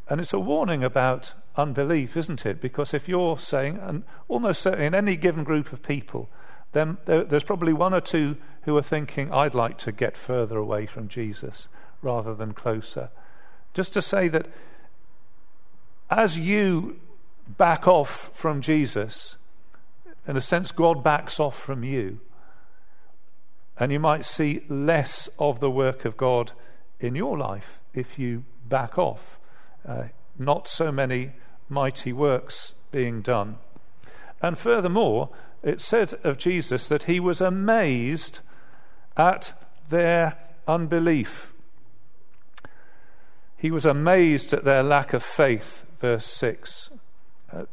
And 0.10 0.20
it's 0.20 0.34
a 0.34 0.40
warning 0.40 0.84
about 0.84 1.34
unbelief, 1.56 2.16
isn't 2.16 2.46
it? 2.46 2.62
Because 2.62 2.94
if 2.94 3.10
you're 3.10 3.40
saying, 3.40 3.78
and 3.82 4.04
almost 4.28 4.62
certainly 4.62 4.86
in 4.86 4.96
any 4.96 5.16
given 5.16 5.44
group 5.44 5.74
of 5.74 5.84
people, 5.84 6.30
then 6.72 6.98
there, 7.06 7.24
there's 7.24 7.44
probably 7.44 7.74
one 7.74 7.94
or 7.94 8.02
two 8.02 8.38
who 8.64 8.78
are 8.78 8.84
thinking, 8.84 9.32
I'd 9.32 9.56
like 9.56 9.78
to 9.80 9.92
get 9.92 10.18
further 10.18 10.58
away 10.58 10.86
from 10.86 11.08
Jesus 11.08 11.68
rather 12.02 12.34
than 12.34 12.54
closer. 12.54 13.10
Just 13.74 13.94
to 13.94 14.02
say 14.02 14.28
that 14.30 14.48
as 16.10 16.38
you 16.38 17.00
back 17.58 17.88
off 17.88 18.32
from 18.34 18.62
Jesus, 18.62 19.38
in 20.28 20.38
a 20.38 20.42
sense, 20.42 20.72
God 20.72 21.04
backs 21.04 21.40
off 21.40 21.58
from 21.58 21.84
you. 21.84 22.20
And 23.78 23.92
you 23.92 24.00
might 24.00 24.26
see 24.26 24.64
less 24.70 25.30
of 25.40 25.60
the 25.60 25.72
work 25.72 26.06
of 26.06 26.18
God 26.18 26.52
in 27.00 27.16
your 27.16 27.38
life 27.38 27.80
if 27.94 28.20
you 28.20 28.44
back 28.68 28.98
off. 28.98 29.40
Uh, 29.88 30.06
not 30.46 30.68
so 30.68 30.92
many 30.92 31.32
mighty 31.70 32.12
works 32.12 32.74
being 32.92 33.22
done. 33.22 33.58
And 34.42 34.58
furthermore, 34.58 35.30
it 35.64 35.82
said 35.82 36.20
of 36.24 36.38
Jesus 36.38 36.88
that 36.88 37.04
he 37.04 37.20
was 37.20 37.40
amazed 37.40 38.40
at 39.16 39.54
their 39.90 40.38
unbelief. 40.68 41.54
He 43.56 43.70
was 43.70 43.86
amazed 43.86 44.54
at 44.54 44.64
their 44.64 44.82
lack 44.82 45.14
of 45.14 45.24
faith, 45.24 45.86
verse 46.00 46.26
6. 46.26 46.90
Uh, 47.54 47.66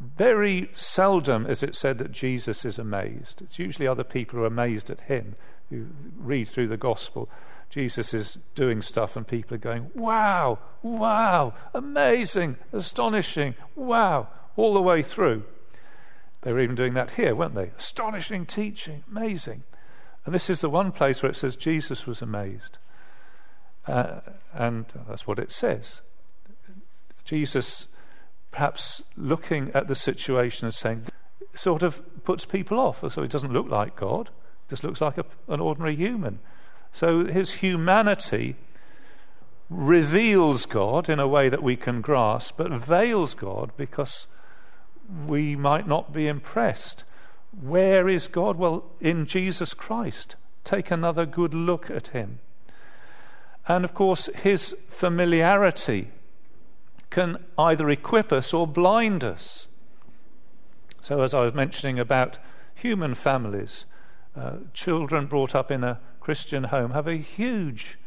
very 0.00 0.68
seldom 0.72 1.46
is 1.46 1.62
it 1.62 1.74
said 1.74 1.98
that 1.98 2.10
Jesus 2.10 2.64
is 2.64 2.78
amazed. 2.78 3.42
It's 3.42 3.58
usually 3.58 3.86
other 3.86 4.04
people 4.04 4.38
who 4.38 4.44
are 4.44 4.48
amazed 4.48 4.90
at 4.90 5.02
him. 5.02 5.36
You 5.70 5.90
read 6.18 6.48
through 6.48 6.68
the 6.68 6.76
gospel, 6.76 7.28
Jesus 7.70 8.14
is 8.14 8.38
doing 8.54 8.80
stuff, 8.82 9.16
and 9.16 9.26
people 9.26 9.54
are 9.54 9.58
going, 9.58 9.90
Wow, 9.94 10.58
wow, 10.82 11.54
amazing, 11.74 12.56
astonishing, 12.72 13.54
wow, 13.74 14.28
all 14.56 14.74
the 14.74 14.82
way 14.82 15.02
through. 15.02 15.44
They 16.42 16.52
were 16.52 16.60
even 16.60 16.76
doing 16.76 16.94
that 16.94 17.12
here, 17.12 17.34
weren't 17.34 17.54
they? 17.54 17.72
Astonishing 17.76 18.46
teaching, 18.46 19.02
amazing. 19.10 19.64
And 20.24 20.34
this 20.34 20.48
is 20.48 20.60
the 20.60 20.70
one 20.70 20.92
place 20.92 21.22
where 21.22 21.30
it 21.30 21.36
says 21.36 21.56
Jesus 21.56 22.06
was 22.06 22.22
amazed. 22.22 22.78
Uh, 23.86 24.20
and 24.52 24.86
that's 25.08 25.26
what 25.26 25.38
it 25.38 25.52
says. 25.52 26.00
Jesus 27.24 27.88
perhaps 28.50 29.02
looking 29.16 29.70
at 29.74 29.86
the 29.86 29.94
situation 29.94 30.66
and 30.66 30.74
saying, 30.74 31.04
sort 31.54 31.82
of 31.82 32.02
puts 32.24 32.46
people 32.46 32.78
off. 32.78 33.04
So 33.12 33.22
he 33.22 33.28
doesn't 33.28 33.52
look 33.52 33.68
like 33.68 33.96
God, 33.96 34.30
just 34.68 34.84
looks 34.84 35.00
like 35.00 35.18
a, 35.18 35.24
an 35.48 35.60
ordinary 35.60 35.94
human. 35.94 36.38
So 36.96 37.26
his 37.26 37.56
humanity 37.60 38.56
reveals 39.68 40.64
God 40.64 41.10
in 41.10 41.20
a 41.20 41.28
way 41.28 41.50
that 41.50 41.62
we 41.62 41.76
can 41.76 42.00
grasp, 42.00 42.56
but 42.56 42.72
veils 42.72 43.34
God 43.34 43.70
because 43.76 44.26
we 45.26 45.56
might 45.56 45.86
not 45.86 46.14
be 46.14 46.26
impressed. 46.26 47.04
Where 47.60 48.08
is 48.08 48.28
God? 48.28 48.56
Well, 48.56 48.86
in 48.98 49.26
Jesus 49.26 49.74
Christ. 49.74 50.36
Take 50.64 50.90
another 50.90 51.26
good 51.26 51.52
look 51.52 51.90
at 51.90 52.08
him. 52.08 52.38
And 53.68 53.84
of 53.84 53.92
course, 53.92 54.30
his 54.34 54.74
familiarity 54.88 56.12
can 57.10 57.44
either 57.58 57.90
equip 57.90 58.32
us 58.32 58.54
or 58.54 58.66
blind 58.66 59.22
us. 59.22 59.68
So, 61.02 61.20
as 61.20 61.34
I 61.34 61.40
was 61.40 61.52
mentioning 61.52 61.98
about 61.98 62.38
human 62.74 63.14
families, 63.14 63.84
uh, 64.34 64.52
children 64.72 65.26
brought 65.26 65.54
up 65.54 65.70
in 65.70 65.84
a 65.84 66.00
Christian 66.26 66.64
home 66.64 66.90
have 66.90 67.06
a 67.06 67.18
huge, 67.18 67.98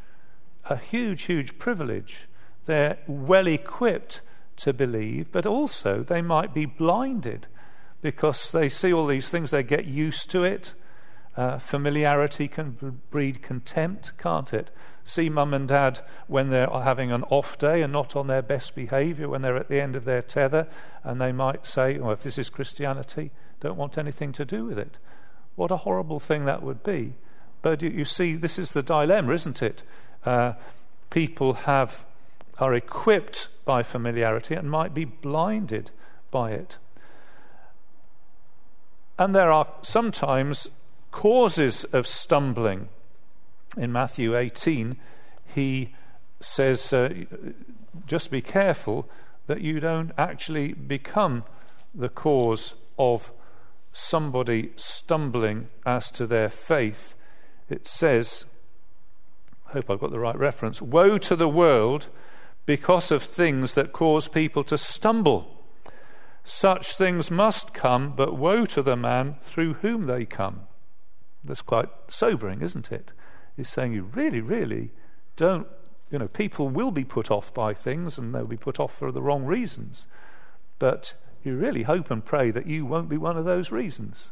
a 0.66 0.76
huge, 0.76 1.22
huge 1.22 1.58
privilege. 1.58 2.28
They're 2.66 2.98
well 3.08 3.48
equipped 3.48 4.20
to 4.58 4.74
believe, 4.74 5.32
but 5.32 5.46
also 5.46 6.04
they 6.04 6.22
might 6.22 6.54
be 6.54 6.66
blinded 6.66 7.48
because 8.02 8.52
they 8.52 8.68
see 8.68 8.92
all 8.92 9.08
these 9.08 9.30
things, 9.30 9.52
they 9.52 9.64
get 9.64 9.86
used 9.86 10.30
to 10.32 10.44
it. 10.44 10.74
Uh, 11.38 11.60
familiarity 11.60 12.50
can 12.50 13.00
breed 13.10 13.42
contempt, 13.42 14.12
can't 14.18 14.54
it? 14.54 14.70
see 15.06 15.30
mum 15.30 15.54
and 15.54 15.70
dad 15.70 16.02
when 16.28 16.50
they're 16.50 16.68
having 16.68 17.14
an 17.14 17.24
off 17.30 17.58
day 17.58 17.82
and 17.82 17.94
not 17.94 18.18
on 18.18 18.28
their 18.28 18.42
best 18.42 18.76
behavior, 18.76 19.30
when 19.30 19.42
they're 19.42 19.56
at 19.56 19.70
the 19.70 19.80
end 19.80 19.96
of 19.96 20.04
their 20.04 20.22
tether, 20.22 20.68
and 21.06 21.22
they 21.22 21.32
might 21.32 21.66
say, 21.66 21.98
"Well, 21.98 22.12
if 22.12 22.24
this 22.24 22.38
is 22.38 22.50
Christianity, 22.50 23.32
don't 23.62 23.78
want 23.78 23.98
anything 23.98 24.34
to 24.34 24.44
do 24.44 24.66
with 24.66 24.78
it. 24.78 24.98
What 25.56 25.72
a 25.72 25.78
horrible 25.78 26.20
thing 26.20 26.44
that 26.44 26.62
would 26.62 26.84
be. 26.84 27.16
But 27.62 27.82
you, 27.82 27.90
you 27.90 28.06
see, 28.06 28.36
this 28.36 28.58
is 28.58 28.72
the 28.72 28.84
dilemma, 28.84 29.34
isn't 29.34 29.62
it? 29.62 29.84
Uh, 30.26 30.54
people 31.10 31.54
have 31.54 32.06
are 32.58 32.74
equipped 32.74 33.48
by 33.64 33.82
familiarity 33.82 34.54
and 34.54 34.70
might 34.70 34.94
be 34.94 35.06
blinded 35.06 35.92
by 36.30 36.52
it. 36.52 36.78
And 39.18 39.34
there 39.34 39.52
are 39.52 39.68
sometimes 39.82 40.68
causes 41.12 41.86
of 41.86 42.06
stumbling 42.06 42.90
in 43.78 43.92
Matthew 43.92 44.36
18, 44.36 44.98
he 45.54 45.94
says, 46.42 46.92
uh, 46.94 47.14
just 48.08 48.32
be 48.32 48.42
careful 48.42 49.08
that 49.48 49.62
you 49.62 49.80
don't 49.80 50.12
actually 50.18 50.74
become 50.74 51.44
the 51.94 52.10
cause 52.10 52.74
of 52.98 53.32
somebody 53.92 54.72
stumbling 54.76 55.68
as 55.86 56.12
to 56.12 56.28
their 56.28 56.50
faith. 56.50 57.16
It 57.70 57.88
says, 57.88 58.46
I 59.68 59.74
hope 59.74 59.90
I've 59.90 60.00
got 60.00 60.12
the 60.12 60.20
right 60.20 60.38
reference 60.38 60.82
Woe 60.82 61.18
to 61.20 61.36
the 61.36 61.50
world 61.50 62.08
because 62.66 63.12
of 63.12 63.24
things 63.24 63.74
that 63.74 63.94
cause 63.94 64.28
people 64.28 64.64
to 64.66 64.78
stumble. 64.78 65.64
Such 66.44 66.94
things 66.96 67.30
must 67.30 67.74
come, 67.74 68.14
but 68.16 68.38
woe 68.38 68.66
to 68.66 68.82
the 68.82 68.96
man 68.96 69.36
through 69.42 69.76
whom 69.76 70.08
they 70.08 70.26
come. 70.26 70.62
That's 71.44 71.62
quite 71.62 71.90
sobering, 72.08 72.62
isn't 72.62 72.92
it? 72.92 73.14
is 73.60 73.70
saying 73.70 73.94
you 73.94 74.04
really, 74.04 74.42
really 74.42 74.92
don't, 75.36 75.68
you 76.10 76.18
know, 76.18 76.28
people 76.28 76.70
will 76.70 76.92
be 76.92 77.04
put 77.04 77.30
off 77.30 77.54
by 77.54 77.74
things 77.74 78.18
and 78.18 78.34
they'll 78.34 78.48
be 78.48 78.58
put 78.58 78.80
off 78.80 78.98
for 78.98 79.12
the 79.12 79.22
wrong 79.22 79.46
reasons. 79.46 80.08
But 80.80 81.14
you 81.44 81.56
really 81.56 81.84
hope 81.84 82.10
and 82.10 82.24
pray 82.24 82.52
that 82.52 82.68
you 82.68 82.86
won't 82.86 83.10
be 83.10 83.18
one 83.18 83.38
of 83.38 83.46
those 83.46 83.72
reasons. 83.72 84.32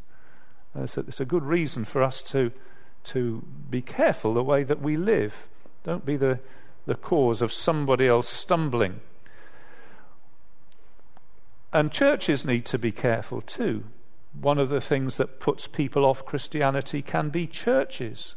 And 0.73 0.83
a, 0.97 0.99
it's 1.01 1.19
a 1.19 1.25
good 1.25 1.43
reason 1.43 1.85
for 1.85 2.01
us 2.01 2.23
to, 2.23 2.51
to 3.07 3.43
be 3.69 3.81
careful 3.81 4.33
the 4.33 4.43
way 4.43 4.63
that 4.63 4.81
we 4.81 4.97
live. 4.97 5.47
Don't 5.83 6.05
be 6.05 6.17
the, 6.17 6.39
the 6.85 6.95
cause 6.95 7.41
of 7.41 7.51
somebody 7.51 8.07
else 8.07 8.29
stumbling. 8.29 8.99
And 11.73 11.91
churches 11.91 12.45
need 12.45 12.65
to 12.65 12.77
be 12.77 12.91
careful 12.91 13.41
too. 13.41 13.83
One 14.39 14.57
of 14.57 14.69
the 14.69 14.81
things 14.81 15.17
that 15.17 15.39
puts 15.39 15.67
people 15.67 16.05
off 16.05 16.25
Christianity 16.25 17.01
can 17.01 17.29
be 17.29 17.47
churches 17.47 18.35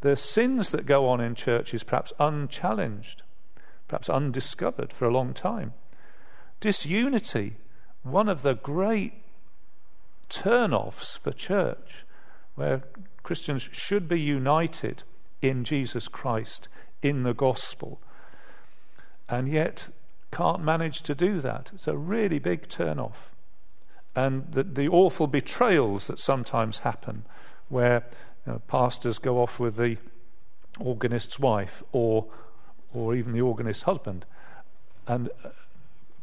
the 0.00 0.16
sins 0.16 0.70
that 0.70 0.86
go 0.86 1.08
on 1.08 1.20
in 1.20 1.34
churches 1.34 1.82
perhaps 1.82 2.12
unchallenged, 2.18 3.22
perhaps 3.88 4.08
undiscovered 4.08 4.92
for 4.92 5.06
a 5.06 5.12
long 5.12 5.34
time. 5.34 5.74
Disunity, 6.60 7.56
one 8.02 8.28
of 8.28 8.42
the 8.42 8.54
great 8.54 9.12
turn-offs 10.28 11.16
for 11.16 11.32
church, 11.32 12.04
where 12.54 12.82
Christians 13.30 13.68
should 13.70 14.08
be 14.08 14.18
united 14.18 15.04
in 15.40 15.62
Jesus 15.62 16.08
Christ, 16.08 16.68
in 17.00 17.22
the 17.22 17.32
gospel, 17.32 18.00
and 19.28 19.48
yet 19.48 19.88
can't 20.32 20.64
manage 20.64 21.02
to 21.02 21.14
do 21.14 21.40
that. 21.40 21.70
It's 21.72 21.86
a 21.86 21.96
really 21.96 22.40
big 22.40 22.68
turn-off. 22.68 23.30
And 24.16 24.50
the, 24.50 24.64
the 24.64 24.88
awful 24.88 25.28
betrayals 25.28 26.08
that 26.08 26.18
sometimes 26.18 26.78
happen, 26.78 27.22
where 27.68 28.02
you 28.44 28.54
know, 28.54 28.62
pastors 28.66 29.20
go 29.20 29.40
off 29.40 29.60
with 29.60 29.76
the 29.76 29.98
organist's 30.80 31.38
wife 31.38 31.84
or, 31.92 32.26
or 32.92 33.14
even 33.14 33.32
the 33.32 33.42
organist's 33.42 33.84
husband. 33.84 34.26
And 35.06 35.28
uh, 35.44 35.50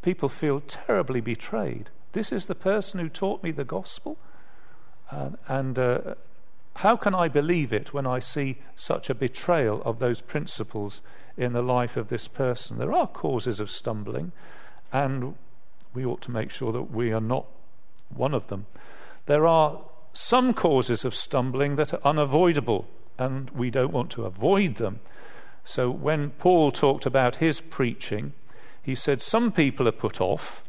people 0.01 0.27
feel 0.27 0.59
terribly 0.59 1.21
betrayed. 1.21 1.89
This 2.11 2.33
is 2.33 2.47
the 2.47 2.53
person 2.53 2.99
who 2.99 3.07
taught 3.07 3.43
me 3.43 3.51
the 3.51 3.63
gospel. 3.63 4.17
Uh, 5.09 5.29
and 5.47 5.79
uh, 5.79 6.15
how 6.77 6.95
can 6.95 7.15
I 7.15 7.27
believe 7.27 7.73
it 7.73 7.91
when 7.91 8.05
I 8.05 8.19
see 8.19 8.57
such 8.75 9.09
a 9.09 9.15
betrayal 9.15 9.81
of 9.83 9.97
those 9.97 10.21
principles 10.21 11.01
in 11.35 11.53
the 11.53 11.63
life 11.63 11.97
of 11.97 12.09
this 12.09 12.27
person? 12.27 12.77
There 12.77 12.93
are 12.93 13.07
causes 13.07 13.59
of 13.59 13.71
stumbling, 13.71 14.31
and 14.93 15.33
we 15.95 16.05
ought 16.05 16.21
to 16.21 16.31
make 16.31 16.51
sure 16.51 16.71
that 16.71 16.91
we 16.91 17.11
are 17.11 17.21
not 17.21 17.47
one 18.09 18.35
of 18.35 18.47
them. 18.47 18.67
There 19.25 19.47
are 19.47 19.81
some 20.13 20.53
causes 20.53 21.03
of 21.03 21.15
stumbling 21.15 21.77
that 21.77 21.95
are 21.95 22.01
unavoidable, 22.05 22.87
and 23.17 23.49
we 23.49 23.71
don't 23.71 23.91
want 23.91 24.11
to 24.11 24.25
avoid 24.25 24.75
them. 24.75 24.99
So 25.65 25.89
when 25.89 26.29
Paul 26.29 26.71
talked 26.71 27.07
about 27.07 27.37
his 27.37 27.59
preaching, 27.59 28.33
he 28.83 28.93
said, 28.93 29.23
Some 29.23 29.51
people 29.51 29.87
are 29.87 29.91
put 29.91 30.21
off. 30.21 30.63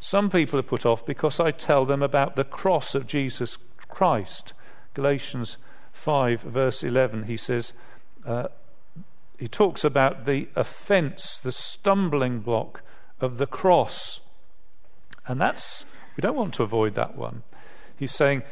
Some 0.00 0.28
people 0.28 0.58
are 0.58 0.62
put 0.62 0.84
off 0.84 1.04
because 1.06 1.40
I 1.40 1.50
tell 1.50 1.86
them 1.86 2.02
about 2.02 2.36
the 2.36 2.44
cross 2.44 2.94
of 2.94 3.06
Jesus 3.06 3.56
Christ. 3.88 4.52
Galatians 4.94 5.56
5, 5.92 6.42
verse 6.42 6.82
11, 6.82 7.24
he 7.24 7.36
says, 7.36 7.72
uh, 8.26 8.48
he 9.38 9.48
talks 9.48 9.84
about 9.84 10.26
the 10.26 10.48
offense, 10.54 11.38
the 11.38 11.52
stumbling 11.52 12.40
block 12.40 12.82
of 13.20 13.38
the 13.38 13.46
cross. 13.46 14.20
And 15.26 15.40
that's, 15.40 15.86
we 16.16 16.20
don't 16.20 16.36
want 16.36 16.54
to 16.54 16.62
avoid 16.62 16.94
that 16.94 17.16
one. 17.16 17.42
He's 17.96 18.14
saying, 18.14 18.42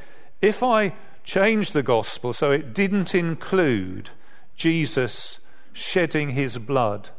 if 0.40 0.62
I 0.62 0.94
change 1.24 1.72
the 1.72 1.82
gospel 1.82 2.32
so 2.32 2.50
it 2.50 2.72
didn't 2.72 3.14
include 3.14 4.10
Jesus 4.56 5.40
shedding 5.72 6.30
his 6.30 6.58
blood, 6.58 7.10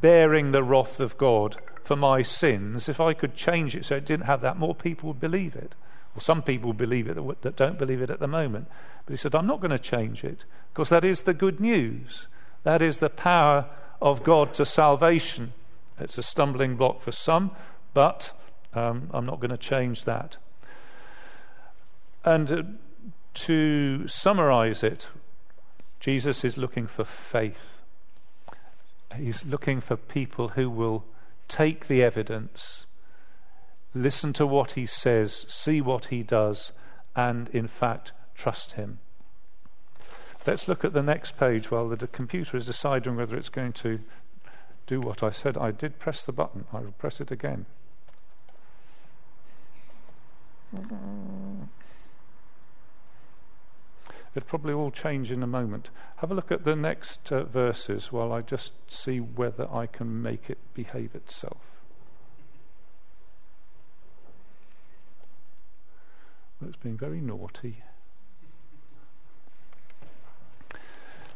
bearing 0.00 0.50
the 0.50 0.64
wrath 0.64 0.98
of 0.98 1.16
God 1.16 1.56
for 1.84 1.96
my 1.96 2.22
sins, 2.22 2.88
if 2.88 3.00
I 3.00 3.14
could 3.14 3.34
change 3.34 3.76
it 3.76 3.86
so 3.86 3.96
it 3.96 4.04
didn't 4.04 4.26
have 4.26 4.40
that, 4.40 4.58
more 4.58 4.74
people 4.74 5.08
would 5.08 5.20
believe 5.20 5.54
it. 5.54 5.74
Well, 6.14 6.20
some 6.20 6.42
people 6.42 6.72
believe 6.72 7.08
it 7.08 7.16
that 7.42 7.56
don't 7.56 7.78
believe 7.78 8.02
it 8.02 8.10
at 8.10 8.20
the 8.20 8.28
moment. 8.28 8.68
But 9.06 9.12
he 9.12 9.16
said, 9.16 9.34
I'm 9.34 9.46
not 9.46 9.60
going 9.60 9.70
to 9.70 9.78
change 9.78 10.24
it 10.24 10.44
because 10.72 10.88
that 10.90 11.04
is 11.04 11.22
the 11.22 11.34
good 11.34 11.60
news. 11.60 12.26
That 12.64 12.82
is 12.82 13.00
the 13.00 13.10
power 13.10 13.66
of 14.00 14.22
God 14.22 14.54
to 14.54 14.66
salvation. 14.66 15.52
It's 15.98 16.18
a 16.18 16.22
stumbling 16.22 16.76
block 16.76 17.00
for 17.00 17.12
some, 17.12 17.52
but 17.94 18.32
um, 18.74 19.08
I'm 19.12 19.26
not 19.26 19.40
going 19.40 19.50
to 19.50 19.56
change 19.56 20.04
that. 20.04 20.36
And 22.24 22.52
uh, 22.52 22.62
to 23.34 24.06
summarize 24.06 24.82
it, 24.82 25.08
Jesus 26.00 26.44
is 26.44 26.56
looking 26.56 26.86
for 26.86 27.04
faith. 27.04 27.80
He's 29.16 29.44
looking 29.44 29.80
for 29.80 29.96
people 29.96 30.48
who 30.48 30.70
will 30.70 31.04
take 31.48 31.86
the 31.86 32.02
evidence, 32.02 32.86
listen 33.94 34.32
to 34.34 34.46
what 34.46 34.72
he 34.72 34.86
says, 34.86 35.46
see 35.48 35.80
what 35.80 36.06
he 36.06 36.22
does, 36.22 36.72
and 37.14 37.48
in 37.50 37.68
fact 37.68 38.12
trust 38.34 38.72
him. 38.72 38.98
Let's 40.46 40.66
look 40.66 40.84
at 40.84 40.92
the 40.92 41.02
next 41.02 41.36
page 41.38 41.70
while 41.70 41.88
the 41.88 42.06
computer 42.06 42.56
is 42.56 42.66
deciding 42.66 43.16
whether 43.16 43.36
it's 43.36 43.48
going 43.48 43.72
to 43.74 44.00
do 44.86 45.00
what 45.00 45.22
I 45.22 45.30
said. 45.30 45.56
I 45.56 45.70
did 45.70 45.98
press 45.98 46.24
the 46.24 46.32
button. 46.32 46.64
I 46.72 46.80
will 46.80 46.92
press 46.92 47.20
it 47.20 47.30
again. 47.30 47.66
It'll 54.34 54.46
probably 54.46 54.72
all 54.72 54.90
change 54.90 55.30
in 55.30 55.42
a 55.42 55.46
moment. 55.46 55.90
Have 56.16 56.32
a 56.32 56.34
look 56.34 56.50
at 56.50 56.64
the 56.64 56.74
next 56.74 57.30
uh, 57.30 57.44
verses 57.44 58.10
while 58.10 58.32
I 58.32 58.40
just 58.40 58.72
see 58.88 59.18
whether 59.18 59.68
I 59.70 59.86
can 59.86 60.22
make 60.22 60.48
it 60.48 60.58
behave 60.74 61.14
itself. 61.14 61.71
It's 66.66 66.76
being 66.76 66.96
very 66.96 67.20
naughty. 67.20 67.82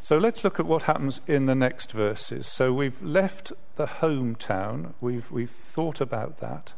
So 0.01 0.19
let's 0.19 0.45
look 0.45 0.61
at 0.61 0.67
what 0.67 0.85
happens 0.85 1.21
in 1.27 1.47
the 1.47 1.55
next 1.57 1.91
verses. 1.91 2.47
So 2.47 2.73
we've 2.73 3.03
left 3.03 3.53
the 3.75 3.87
hometown, 3.87 4.93
we've, 5.01 5.29
we've 5.33 5.51
thought 5.51 6.01
about 6.01 6.39
that. 6.39 6.75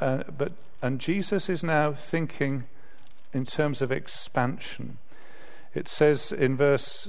Uh, 0.00 0.22
but, 0.38 0.52
and 0.80 1.00
Jesus 1.00 1.48
is 1.48 1.64
now 1.64 1.92
thinking 1.92 2.64
in 3.32 3.44
terms 3.44 3.82
of 3.82 3.90
expansion. 3.90 4.98
It 5.74 5.88
says 5.88 6.30
in 6.30 6.56
verse 6.56 7.08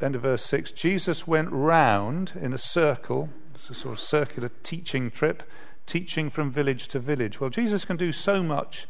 end 0.00 0.14
of 0.14 0.22
verse 0.22 0.44
6 0.44 0.72
Jesus 0.72 1.26
went 1.26 1.50
round 1.50 2.32
in 2.40 2.52
a 2.52 2.58
circle, 2.58 3.30
it's 3.54 3.68
a 3.68 3.74
sort 3.74 3.94
of 3.94 4.00
circular 4.00 4.50
teaching 4.62 5.10
trip, 5.10 5.42
teaching 5.86 6.30
from 6.30 6.50
village 6.50 6.88
to 6.88 6.98
village. 6.98 7.40
Well, 7.40 7.50
Jesus 7.50 7.84
can 7.84 7.96
do 7.96 8.12
so 8.12 8.42
much 8.42 8.86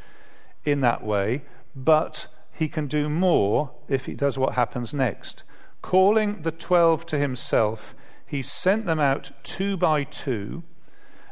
in 0.65 0.81
that 0.81 1.03
way, 1.03 1.43
but 1.75 2.27
he 2.53 2.69
can 2.69 2.87
do 2.87 3.09
more 3.09 3.71
if 3.89 4.07
he 4.07 4.15
does 4.15 4.37
what 4.37 4.55
happens 4.55 4.93
next. 4.93 5.45
Calling 5.83 6.43
the 6.43 6.53
twelve 6.53 7.07
to 7.07 7.19
himself, 7.19 7.95
he 8.27 8.43
sent 8.43 8.87
them 8.87 9.01
out 9.01 9.31
two 9.43 9.77
by 9.77 10.05
two 10.05 10.63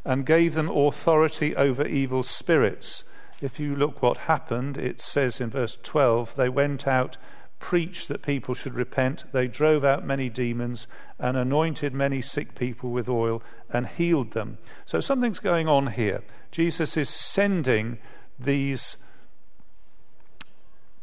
and 0.04 0.24
gave 0.24 0.54
them 0.54 0.70
authority 0.70 1.54
over 1.54 1.86
evil 1.86 2.22
spirits. 2.22 3.04
If 3.40 3.60
you 3.60 3.76
look 3.76 4.02
what 4.02 4.16
happened, 4.16 4.76
it 4.76 5.00
says 5.00 5.40
in 5.40 5.50
verse 5.50 5.78
12 5.82 6.34
they 6.34 6.48
went 6.48 6.88
out, 6.88 7.18
preached 7.60 8.08
that 8.08 8.22
people 8.22 8.54
should 8.54 8.74
repent, 8.74 9.24
they 9.32 9.46
drove 9.46 9.84
out 9.84 10.06
many 10.06 10.28
demons, 10.28 10.86
and 11.18 11.36
anointed 11.36 11.92
many 11.92 12.22
sick 12.22 12.54
people 12.54 12.90
with 12.90 13.08
oil 13.08 13.42
and 13.68 13.86
healed 13.86 14.32
them. 14.32 14.58
So 14.86 15.00
something's 15.00 15.40
going 15.40 15.68
on 15.68 15.88
here. 15.88 16.22
Jesus 16.50 16.96
is 16.96 17.10
sending 17.10 17.98
these 18.38 18.96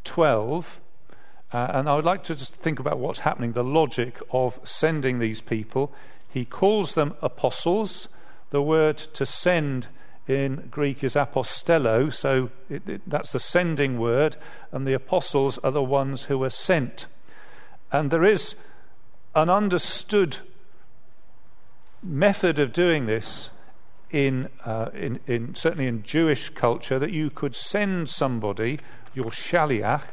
12. 0.06 0.80
Uh, 1.52 1.72
and 1.74 1.90
I 1.90 1.96
would 1.96 2.06
like 2.06 2.24
to 2.26 2.36
just 2.36 2.54
think 2.54 2.80
about 2.80 2.98
what's 3.00 3.20
happening, 3.20 3.52
the 3.52 3.64
logic 3.64 4.18
of 4.32 4.60
sending 4.64 5.20
these 5.20 5.42
people. 5.42 5.94
He 6.30 6.46
calls 6.46 6.96
them 6.96 7.16
apostles. 7.22 8.08
The 8.50 8.62
word 8.62 8.98
to 8.98 9.26
send 9.26 9.88
in 10.28 10.68
Greek 10.72 11.04
is 11.04 11.16
apostello, 11.16 12.12
so 12.12 12.50
it, 12.70 12.88
it, 12.90 13.02
that's 13.06 13.32
the 13.32 13.40
sending 13.40 14.00
word, 14.00 14.38
and 14.72 14.88
the 14.88 14.94
apostles 14.94 15.58
are 15.60 15.72
the 15.72 15.84
ones 15.84 16.26
who 16.26 16.44
are 16.44 16.50
sent. 16.50 17.06
And 17.92 18.10
there 18.10 18.24
is 18.24 18.56
an 19.36 19.50
understood 19.50 20.38
method 22.02 22.58
of 22.60 22.74
doing 22.74 23.06
this 23.06 23.52
in, 24.12 24.50
uh, 24.64 24.90
in, 24.94 25.20
in, 25.28 25.56
certainly 25.56 25.88
in 25.88 26.04
Jewish 26.04 26.50
culture 26.50 26.98
that 27.00 27.12
you 27.12 27.30
could 27.30 27.56
send 27.56 28.10
somebody 28.10 28.80
your 29.16 29.32
shaliach, 29.32 30.04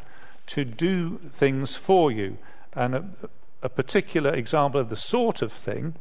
to 0.46 0.64
do 0.64 1.18
things 1.32 1.76
for 1.76 2.10
you. 2.10 2.38
And 2.72 2.94
a, 2.94 3.04
a, 3.62 3.68
particular 3.68 4.32
example 4.32 4.80
of 4.80 4.88
the 4.88 4.96
sort 4.96 5.42
of 5.42 5.52
thing, 5.52 5.94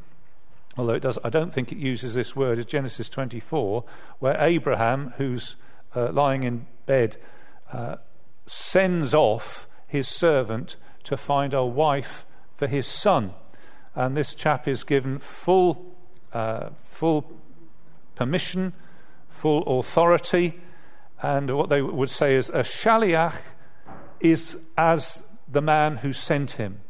although 0.76 0.94
it 0.94 1.02
does, 1.02 1.18
I 1.22 1.30
don't 1.30 1.52
think 1.52 1.70
it 1.70 1.78
uses 1.78 2.14
this 2.14 2.34
word, 2.34 2.58
is 2.58 2.66
Genesis 2.66 3.08
24, 3.08 3.84
where 4.18 4.36
Abraham, 4.40 5.14
who's 5.16 5.56
uh, 5.94 6.10
lying 6.12 6.42
in 6.44 6.66
bed, 6.86 7.16
uh, 7.72 7.96
sends 8.46 9.14
off 9.14 9.66
his 9.86 10.08
servant 10.08 10.76
to 11.04 11.16
find 11.16 11.54
a 11.54 11.64
wife 11.64 12.24
for 12.56 12.66
his 12.66 12.86
son. 12.86 13.32
And 13.94 14.16
this 14.16 14.34
chap 14.34 14.66
is 14.66 14.84
given 14.84 15.18
full, 15.18 15.94
uh, 16.32 16.70
full 16.82 17.30
permission, 18.14 18.72
full 19.28 19.62
authority 19.78 20.60
and 21.22 21.56
what 21.56 21.68
they 21.68 21.80
would 21.80 22.10
say 22.10 22.34
is 22.34 22.48
a 22.48 22.62
shaliach 22.62 23.36
is 24.20 24.56
as 24.76 25.22
the 25.48 25.62
man 25.62 25.98
who 25.98 26.12
sent 26.12 26.52
him. 26.52 26.80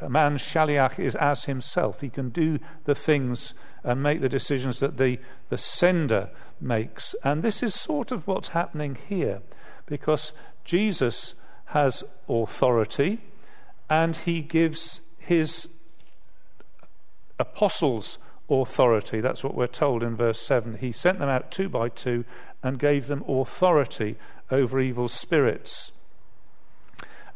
A 0.00 0.08
man's 0.08 0.40
shaliach 0.40 0.98
is 0.98 1.14
as 1.14 1.44
himself. 1.44 2.00
He 2.00 2.08
can 2.08 2.30
do 2.30 2.58
the 2.84 2.94
things 2.94 3.52
and 3.82 4.02
make 4.02 4.22
the 4.22 4.28
decisions 4.30 4.80
that 4.80 4.96
the, 4.96 5.18
the 5.50 5.58
sender 5.58 6.30
makes. 6.58 7.14
And 7.22 7.42
this 7.42 7.62
is 7.62 7.74
sort 7.74 8.10
of 8.10 8.26
what's 8.26 8.48
happening 8.48 8.96
here 9.06 9.42
because 9.84 10.32
Jesus 10.64 11.34
has 11.66 12.02
authority 12.28 13.20
and 13.90 14.16
he 14.16 14.40
gives 14.40 15.00
his 15.18 15.68
apostles 17.38 18.18
authority. 18.48 19.20
That's 19.20 19.44
what 19.44 19.54
we're 19.54 19.66
told 19.66 20.02
in 20.02 20.16
verse 20.16 20.40
7. 20.40 20.78
He 20.78 20.92
sent 20.92 21.18
them 21.18 21.28
out 21.28 21.50
two 21.50 21.68
by 21.68 21.88
two 21.88 22.24
and 22.64 22.78
gave 22.78 23.06
them 23.06 23.22
authority 23.28 24.16
over 24.50 24.80
evil 24.80 25.06
spirits. 25.06 25.92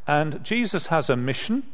And 0.06 0.42
Jesus 0.42 0.86
has 0.86 1.10
a 1.10 1.16
mission. 1.16 1.64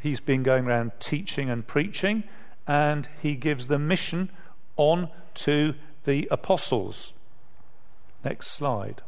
He's 0.00 0.20
been 0.20 0.44
going 0.44 0.66
around 0.66 0.92
teaching 1.00 1.50
and 1.50 1.66
preaching, 1.66 2.22
and 2.68 3.08
he 3.20 3.34
gives 3.34 3.66
the 3.66 3.80
mission 3.80 4.30
on 4.76 5.08
to 5.34 5.74
the 6.04 6.28
apostles. 6.30 7.12
Next 8.24 8.48
slide. 8.48 9.02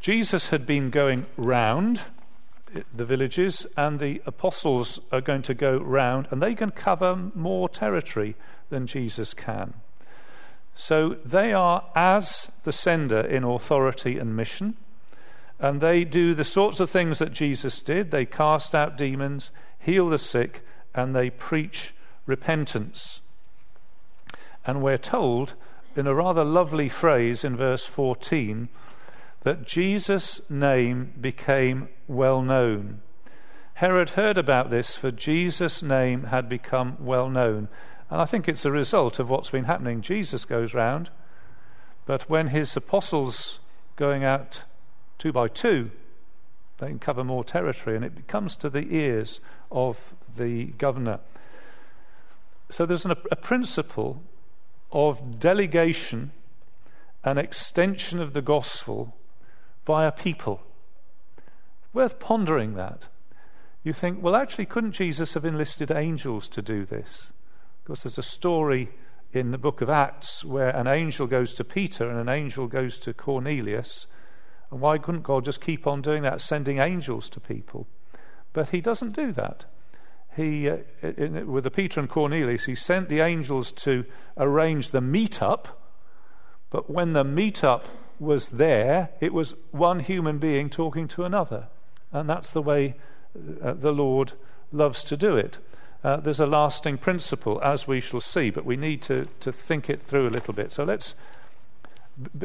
Jesus 0.00 0.50
had 0.50 0.66
been 0.66 0.90
going 0.90 1.26
round 1.36 2.00
the 2.94 3.04
villages, 3.04 3.66
and 3.76 3.98
the 3.98 4.20
apostles 4.26 5.00
are 5.12 5.20
going 5.20 5.42
to 5.42 5.54
go 5.54 5.78
round, 5.78 6.28
and 6.30 6.42
they 6.42 6.54
can 6.54 6.70
cover 6.70 7.16
more 7.34 7.68
territory 7.68 8.34
than 8.70 8.86
Jesus 8.86 9.34
can. 9.34 9.74
So 10.74 11.16
they 11.24 11.52
are 11.52 11.84
as 11.94 12.50
the 12.64 12.72
sender 12.72 13.20
in 13.20 13.42
authority 13.44 14.18
and 14.18 14.36
mission, 14.36 14.76
and 15.58 15.80
they 15.80 16.04
do 16.04 16.34
the 16.34 16.44
sorts 16.44 16.78
of 16.78 16.88
things 16.88 17.18
that 17.18 17.32
Jesus 17.32 17.82
did. 17.82 18.10
They 18.10 18.24
cast 18.24 18.74
out 18.74 18.96
demons, 18.96 19.50
heal 19.78 20.08
the 20.08 20.18
sick, 20.18 20.64
and 20.94 21.16
they 21.16 21.30
preach 21.30 21.94
repentance. 22.26 23.20
And 24.64 24.80
we're 24.82 24.98
told 24.98 25.54
in 25.96 26.06
a 26.06 26.14
rather 26.14 26.44
lovely 26.44 26.88
phrase 26.88 27.42
in 27.42 27.56
verse 27.56 27.86
14 27.86 28.68
that 29.42 29.66
Jesus' 29.66 30.40
name 30.48 31.12
became 31.20 31.88
well 32.06 32.42
known. 32.42 33.00
Herod 33.74 34.10
heard 34.10 34.36
about 34.38 34.70
this, 34.70 34.96
for 34.96 35.10
Jesus' 35.10 35.82
name 35.82 36.24
had 36.24 36.48
become 36.48 36.96
well 37.00 37.30
known. 37.30 37.68
And 38.10 38.20
I 38.20 38.24
think 38.24 38.48
it's 38.48 38.64
a 38.64 38.72
result 38.72 39.18
of 39.18 39.28
what's 39.28 39.50
been 39.50 39.64
happening. 39.64 40.00
Jesus 40.00 40.44
goes 40.44 40.74
round, 40.74 41.10
but 42.06 42.28
when 42.30 42.48
his 42.48 42.76
apostles 42.76 43.60
going 43.96 44.24
out 44.24 44.64
two 45.18 45.32
by 45.32 45.48
two 45.48 45.90
they 46.78 46.86
can 46.86 46.98
cover 46.98 47.24
more 47.24 47.44
territory, 47.44 47.96
and 47.96 48.04
it 48.04 48.28
comes 48.28 48.56
to 48.56 48.70
the 48.70 48.94
ears 48.94 49.40
of 49.70 50.14
the 50.36 50.66
governor. 50.66 51.20
So 52.70 52.86
there's 52.86 53.04
an, 53.04 53.10
a 53.10 53.36
principle 53.36 54.22
of 54.92 55.40
delegation 55.40 56.30
and 57.24 57.38
extension 57.38 58.20
of 58.20 58.32
the 58.32 58.42
gospel 58.42 59.16
via 59.84 60.12
people. 60.12 60.62
Worth 61.92 62.20
pondering 62.20 62.74
that. 62.74 63.08
You 63.82 63.92
think, 63.92 64.22
well, 64.22 64.36
actually, 64.36 64.66
couldn't 64.66 64.92
Jesus 64.92 65.34
have 65.34 65.44
enlisted 65.44 65.90
angels 65.90 66.48
to 66.48 66.62
do 66.62 66.84
this? 66.84 67.32
Because 67.88 68.02
there's 68.02 68.18
a 68.18 68.22
story 68.22 68.90
in 69.32 69.50
the 69.50 69.56
book 69.56 69.80
of 69.80 69.88
Acts 69.88 70.44
where 70.44 70.68
an 70.68 70.86
angel 70.86 71.26
goes 71.26 71.54
to 71.54 71.64
Peter 71.64 72.10
and 72.10 72.20
an 72.20 72.28
angel 72.28 72.66
goes 72.66 72.98
to 72.98 73.14
Cornelius. 73.14 74.06
And 74.70 74.82
why 74.82 74.98
couldn't 74.98 75.22
God 75.22 75.46
just 75.46 75.62
keep 75.62 75.86
on 75.86 76.02
doing 76.02 76.22
that, 76.22 76.42
sending 76.42 76.80
angels 76.80 77.30
to 77.30 77.40
people? 77.40 77.86
But 78.52 78.68
he 78.68 78.82
doesn't 78.82 79.16
do 79.16 79.32
that. 79.32 79.64
He, 80.36 80.68
uh, 80.68 80.76
in, 81.02 81.50
with 81.50 81.64
the 81.64 81.70
Peter 81.70 81.98
and 81.98 82.10
Cornelius, 82.10 82.66
he 82.66 82.74
sent 82.74 83.08
the 83.08 83.20
angels 83.20 83.72
to 83.72 84.04
arrange 84.36 84.90
the 84.90 85.00
meetup. 85.00 85.68
But 86.68 86.90
when 86.90 87.14
the 87.14 87.24
meetup 87.24 87.84
was 88.20 88.50
there, 88.50 89.12
it 89.18 89.32
was 89.32 89.54
one 89.70 90.00
human 90.00 90.36
being 90.36 90.68
talking 90.68 91.08
to 91.08 91.24
another. 91.24 91.68
And 92.12 92.28
that's 92.28 92.50
the 92.50 92.60
way 92.60 92.96
uh, 93.62 93.72
the 93.72 93.92
Lord 93.92 94.34
loves 94.72 95.02
to 95.04 95.16
do 95.16 95.38
it. 95.38 95.56
Uh, 96.04 96.16
there's 96.16 96.40
a 96.40 96.46
lasting 96.46 96.98
principle, 96.98 97.60
as 97.62 97.88
we 97.88 98.00
shall 98.00 98.20
see, 98.20 98.50
but 98.50 98.64
we 98.64 98.76
need 98.76 99.02
to, 99.02 99.26
to 99.40 99.52
think 99.52 99.90
it 99.90 100.00
through 100.00 100.28
a 100.28 100.30
little 100.30 100.54
bit. 100.54 100.72
So 100.72 100.84
let's. 100.84 101.14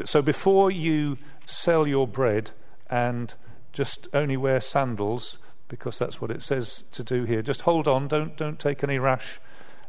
So 0.04 0.22
before 0.22 0.70
you 0.70 1.18
sell 1.46 1.86
your 1.86 2.06
bread 2.06 2.52
and 2.88 3.34
just 3.72 4.08
only 4.12 4.36
wear 4.36 4.60
sandals, 4.60 5.38
because 5.68 5.98
that's 5.98 6.20
what 6.20 6.30
it 6.30 6.42
says 6.42 6.84
to 6.92 7.02
do 7.02 7.24
here, 7.24 7.42
just 7.42 7.62
hold 7.62 7.86
on. 7.88 8.08
Don't 8.08 8.36
don't 8.36 8.58
take 8.58 8.82
any 8.84 8.98
rash. 8.98 9.40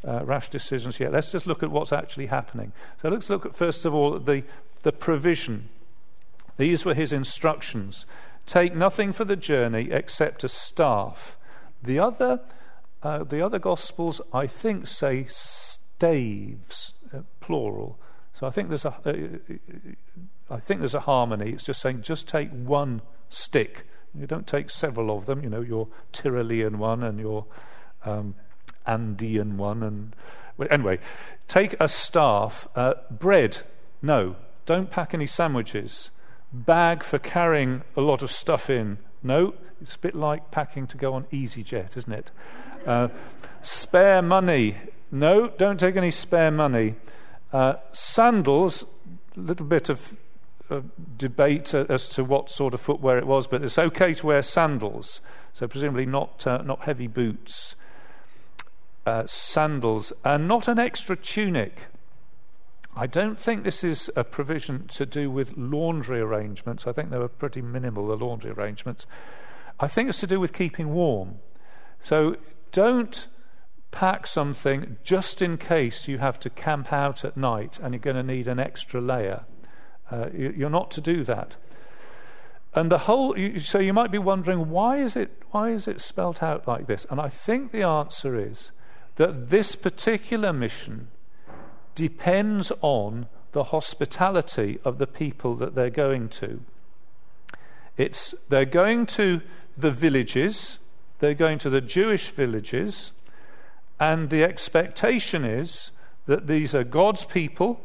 Uh, 0.08 0.24
rash 0.24 0.50
decisions 0.50 1.00
yet. 1.00 1.12
Let's 1.12 1.32
just 1.32 1.48
look 1.48 1.64
at 1.64 1.72
what's 1.72 1.92
actually 1.92 2.28
happening. 2.28 2.74
So 3.02 3.10
let's 3.10 3.28
look 3.28 3.44
at 3.44 3.56
first 3.56 3.86
of 3.86 3.96
all 3.96 4.20
the 4.20 4.44
the 4.84 4.92
provision. 4.92 5.70
These 6.58 6.86
were 6.86 6.94
his 6.94 7.12
instructions. 7.12 8.06
Take 8.46 8.76
nothing 8.76 9.12
for 9.12 9.26
the 9.26 9.36
journey 9.36 9.90
except 9.90 10.44
a 10.44 10.50
staff. 10.50 11.38
The 11.82 11.98
other 11.98 12.42
uh, 13.06 13.24
the 13.24 13.40
other 13.40 13.60
Gospels, 13.60 14.20
I 14.34 14.48
think, 14.48 14.88
say 14.88 15.28
staves, 15.30 16.96
uh, 17.14 17.20
plural. 17.40 18.00
So 18.34 18.48
I 18.48 18.50
think 18.50 18.70
there's 18.70 18.84
a, 18.84 18.96
uh, 19.06 20.54
I 20.54 20.60
think 20.60 20.80
there's 20.80 20.96
a 20.96 21.02
harmony. 21.02 21.52
It's 21.52 21.66
just 21.66 21.82
saying 21.82 22.02
just 22.02 22.28
take 22.28 22.50
one 22.50 23.04
stick. 23.30 23.86
You 24.16 24.26
don't 24.26 24.48
take 24.48 24.72
several 24.72 25.16
of 25.16 25.28
them. 25.28 25.44
You 25.44 25.50
know 25.52 25.62
your 25.62 25.88
Tyrolean 26.14 26.78
one 26.78 27.04
and 27.04 27.20
your 27.20 27.46
um, 28.06 28.34
Andean 28.88 29.58
one, 29.58 29.84
and 29.84 30.16
well, 30.58 30.68
anyway, 30.72 30.98
take 31.48 31.76
a 31.80 31.88
staff. 31.88 32.68
Uh, 32.76 32.96
bread, 33.12 33.60
no. 34.02 34.36
Don't 34.66 34.90
pack 34.90 35.14
any 35.14 35.28
sandwiches. 35.28 36.10
Bag 36.52 37.04
for 37.04 37.20
carrying 37.20 37.84
a 37.96 38.02
lot 38.02 38.24
of 38.24 38.32
stuff 38.32 38.68
in. 38.68 38.98
No, 39.22 39.54
it's 39.86 39.96
a 39.96 40.00
bit 40.00 40.16
like 40.16 40.50
packing 40.50 40.88
to 40.88 40.98
go 40.98 41.14
on 41.14 41.26
EasyJet, 41.26 41.96
isn't 41.96 42.12
it? 42.12 42.32
Uh, 42.88 43.10
spare 43.62 44.24
money. 44.24 44.76
No, 45.12 45.48
don't 45.48 45.80
take 45.80 45.96
any 45.96 46.10
spare 46.10 46.50
money. 46.50 46.96
Uh, 47.54 47.76
sandals, 47.92 48.84
a 49.38 49.40
little 49.40 49.68
bit 49.68 49.90
of 49.90 50.16
uh, 50.72 50.82
debate 51.18 51.76
as 51.76 52.08
to 52.08 52.24
what 52.24 52.50
sort 52.50 52.74
of 52.74 52.82
footwear 52.82 53.20
it 53.20 53.28
was, 53.28 53.46
but 53.46 53.64
it's 53.64 53.78
okay 53.78 54.16
to 54.16 54.26
wear 54.26 54.42
sandals. 54.42 55.22
So, 55.54 55.68
presumably, 55.68 56.08
not, 56.08 56.48
uh, 56.48 56.64
not 56.64 56.82
heavy 56.82 57.06
boots. 57.06 57.76
Uh, 59.06 59.28
sandals, 59.28 60.12
and 60.24 60.48
not 60.48 60.68
an 60.68 60.80
extra 60.80 61.16
tunic. 61.16 61.90
I 62.96 63.06
don't 63.06 63.38
think 63.38 63.64
this 63.64 63.84
is 63.84 64.10
a 64.16 64.24
provision 64.24 64.88
to 64.96 65.06
do 65.06 65.30
with 65.30 65.56
laundry 65.56 66.22
arrangements. 66.22 66.88
I 66.88 66.92
think 66.92 67.12
they 67.12 67.20
were 67.20 67.28
pretty 67.28 67.62
minimal, 67.62 68.08
the 68.08 68.18
laundry 68.18 68.50
arrangements. 68.50 69.06
I 69.80 69.88
think 69.88 70.10
it's 70.10 70.20
to 70.22 70.28
do 70.28 70.40
with 70.40 70.54
keeping 70.54 70.94
warm. 70.94 71.40
So 72.00 72.38
don't 72.72 73.28
pack 73.92 74.28
something 74.28 74.98
just 75.04 75.42
in 75.42 75.58
case 75.58 76.08
you 76.08 76.18
have 76.18 76.40
to 76.42 76.50
camp 76.50 76.92
out 76.92 77.24
at 77.24 77.38
night 77.38 77.80
and 77.82 77.94
you're 77.94 78.00
going 78.00 78.16
to 78.16 78.24
need 78.24 78.48
an 78.48 78.60
extra 78.60 79.02
layer. 79.02 79.46
Uh, 80.12 80.30
you're 80.34 80.70
not 80.70 80.92
to 80.92 81.02
do 81.02 81.24
that. 81.24 81.56
And 82.74 82.92
the 82.92 83.00
whole, 83.00 83.36
so 83.60 83.80
you 83.80 83.94
might 83.94 84.12
be 84.12 84.18
wondering, 84.18 84.70
why 84.70 84.98
is, 84.98 85.16
it, 85.16 85.42
why 85.52 85.70
is 85.70 85.88
it 85.88 86.02
spelt 86.02 86.44
out 86.44 86.68
like 86.68 86.88
this? 86.88 87.06
And 87.10 87.22
I 87.22 87.30
think 87.30 87.72
the 87.72 87.84
answer 87.84 88.38
is 88.38 88.72
that 89.16 89.50
this 89.50 89.76
particular 89.78 90.52
mission 90.52 91.08
depends 91.96 92.74
on 92.82 93.28
the 93.54 93.64
hospitality 93.66 94.78
of 94.84 94.98
the 94.98 95.08
people 95.08 95.56
that 95.56 95.74
they're 95.74 95.90
going 95.90 96.28
to. 96.28 96.60
It's, 97.96 98.36
they're 98.50 98.66
going 98.66 99.06
to 99.06 99.42
the 99.78 99.92
villages 99.92 100.80
they're 101.20 101.34
going 101.34 101.58
to 101.60 101.70
the 101.70 101.82
Jewish 101.82 102.30
villages, 102.30 103.12
and 104.00 104.30
the 104.30 104.44
expectation 104.44 105.46
is 105.46 105.92
that 106.26 106.48
these 106.48 106.76
are 106.76 106.84
God's 106.84 107.26
people, 107.26 107.80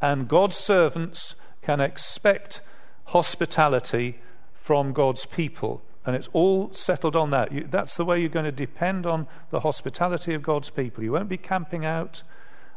and 0.00 0.28
God's 0.28 0.56
servants 0.56 1.36
can 1.62 1.80
expect 1.80 2.60
hospitality 3.06 4.18
from 4.54 4.92
God's 4.92 5.26
people. 5.26 5.82
And 6.04 6.16
it's 6.16 6.28
all 6.32 6.72
settled 6.72 7.16
on 7.16 7.30
that. 7.30 7.52
You, 7.52 7.66
that's 7.68 7.96
the 7.96 8.04
way 8.04 8.20
you're 8.20 8.28
going 8.28 8.44
to 8.44 8.52
depend 8.52 9.06
on 9.06 9.26
the 9.50 9.60
hospitality 9.60 10.34
of 10.34 10.42
God's 10.42 10.70
people. 10.70 11.04
You 11.04 11.12
won't 11.12 11.28
be 11.28 11.36
camping 11.36 11.84
out. 11.84 12.22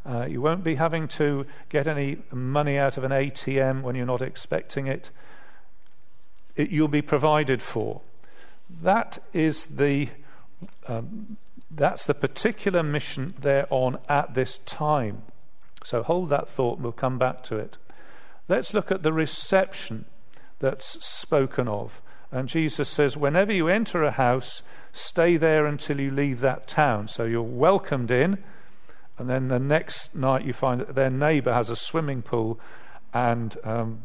Uh, 0.05 0.25
you 0.29 0.41
won't 0.41 0.63
be 0.63 0.75
having 0.75 1.07
to 1.07 1.45
get 1.69 1.87
any 1.87 2.17
money 2.31 2.77
out 2.77 2.97
of 2.97 3.03
an 3.03 3.11
ATM 3.11 3.83
when 3.83 3.95
you're 3.95 4.05
not 4.05 4.21
expecting 4.21 4.87
it. 4.87 5.11
It 6.55 6.69
you'll 6.69 6.87
be 6.87 7.01
provided 7.01 7.61
for. 7.61 8.01
That 8.81 9.19
is 9.33 9.67
the, 9.67 10.09
um, 10.87 11.37
that's 11.69 12.05
the 12.05 12.13
particular 12.13 12.83
mission 12.83 13.33
they're 13.39 13.67
on 13.69 13.99
at 14.07 14.33
this 14.33 14.59
time. 14.65 15.23
So 15.83 16.03
hold 16.03 16.29
that 16.29 16.47
thought, 16.47 16.79
we'll 16.79 16.91
come 16.91 17.17
back 17.17 17.43
to 17.43 17.57
it. 17.57 17.77
Let's 18.47 18.73
look 18.73 18.91
at 18.91 19.03
the 19.03 19.13
reception 19.13 20.05
that's 20.59 21.03
spoken 21.05 21.67
of. 21.67 22.01
And 22.31 22.47
Jesus 22.47 22.87
says, 22.87 23.17
whenever 23.17 23.51
you 23.51 23.67
enter 23.67 24.03
a 24.03 24.11
house, 24.11 24.61
stay 24.93 25.37
there 25.37 25.65
until 25.65 25.99
you 25.99 26.11
leave 26.11 26.39
that 26.41 26.67
town. 26.67 27.07
So 27.07 27.25
you're 27.25 27.41
welcomed 27.41 28.11
in, 28.11 28.37
and 29.17 29.29
then 29.29 29.49
the 29.49 29.59
next 29.59 30.15
night 30.15 30.45
you 30.45 30.53
find 30.53 30.81
that 30.81 30.95
their 30.95 31.09
neighbor 31.09 31.53
has 31.53 31.69
a 31.69 31.75
swimming 31.75 32.21
pool 32.21 32.59
and 33.13 33.57
um, 33.63 33.99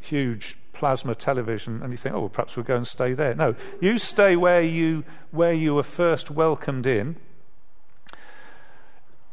huge 0.00 0.56
plasma 0.78 1.14
television 1.14 1.82
and 1.82 1.92
you 1.92 1.96
think, 1.96 2.14
oh, 2.14 2.20
well, 2.20 2.28
perhaps 2.28 2.56
we'll 2.56 2.64
go 2.64 2.76
and 2.76 2.86
stay 2.86 3.14
there. 3.14 3.34
No, 3.34 3.54
you 3.80 3.98
stay 3.98 4.36
where 4.36 4.62
you, 4.62 5.04
where 5.30 5.52
you 5.52 5.74
were 5.74 5.82
first 5.82 6.30
welcomed 6.30 6.86
in. 6.86 7.16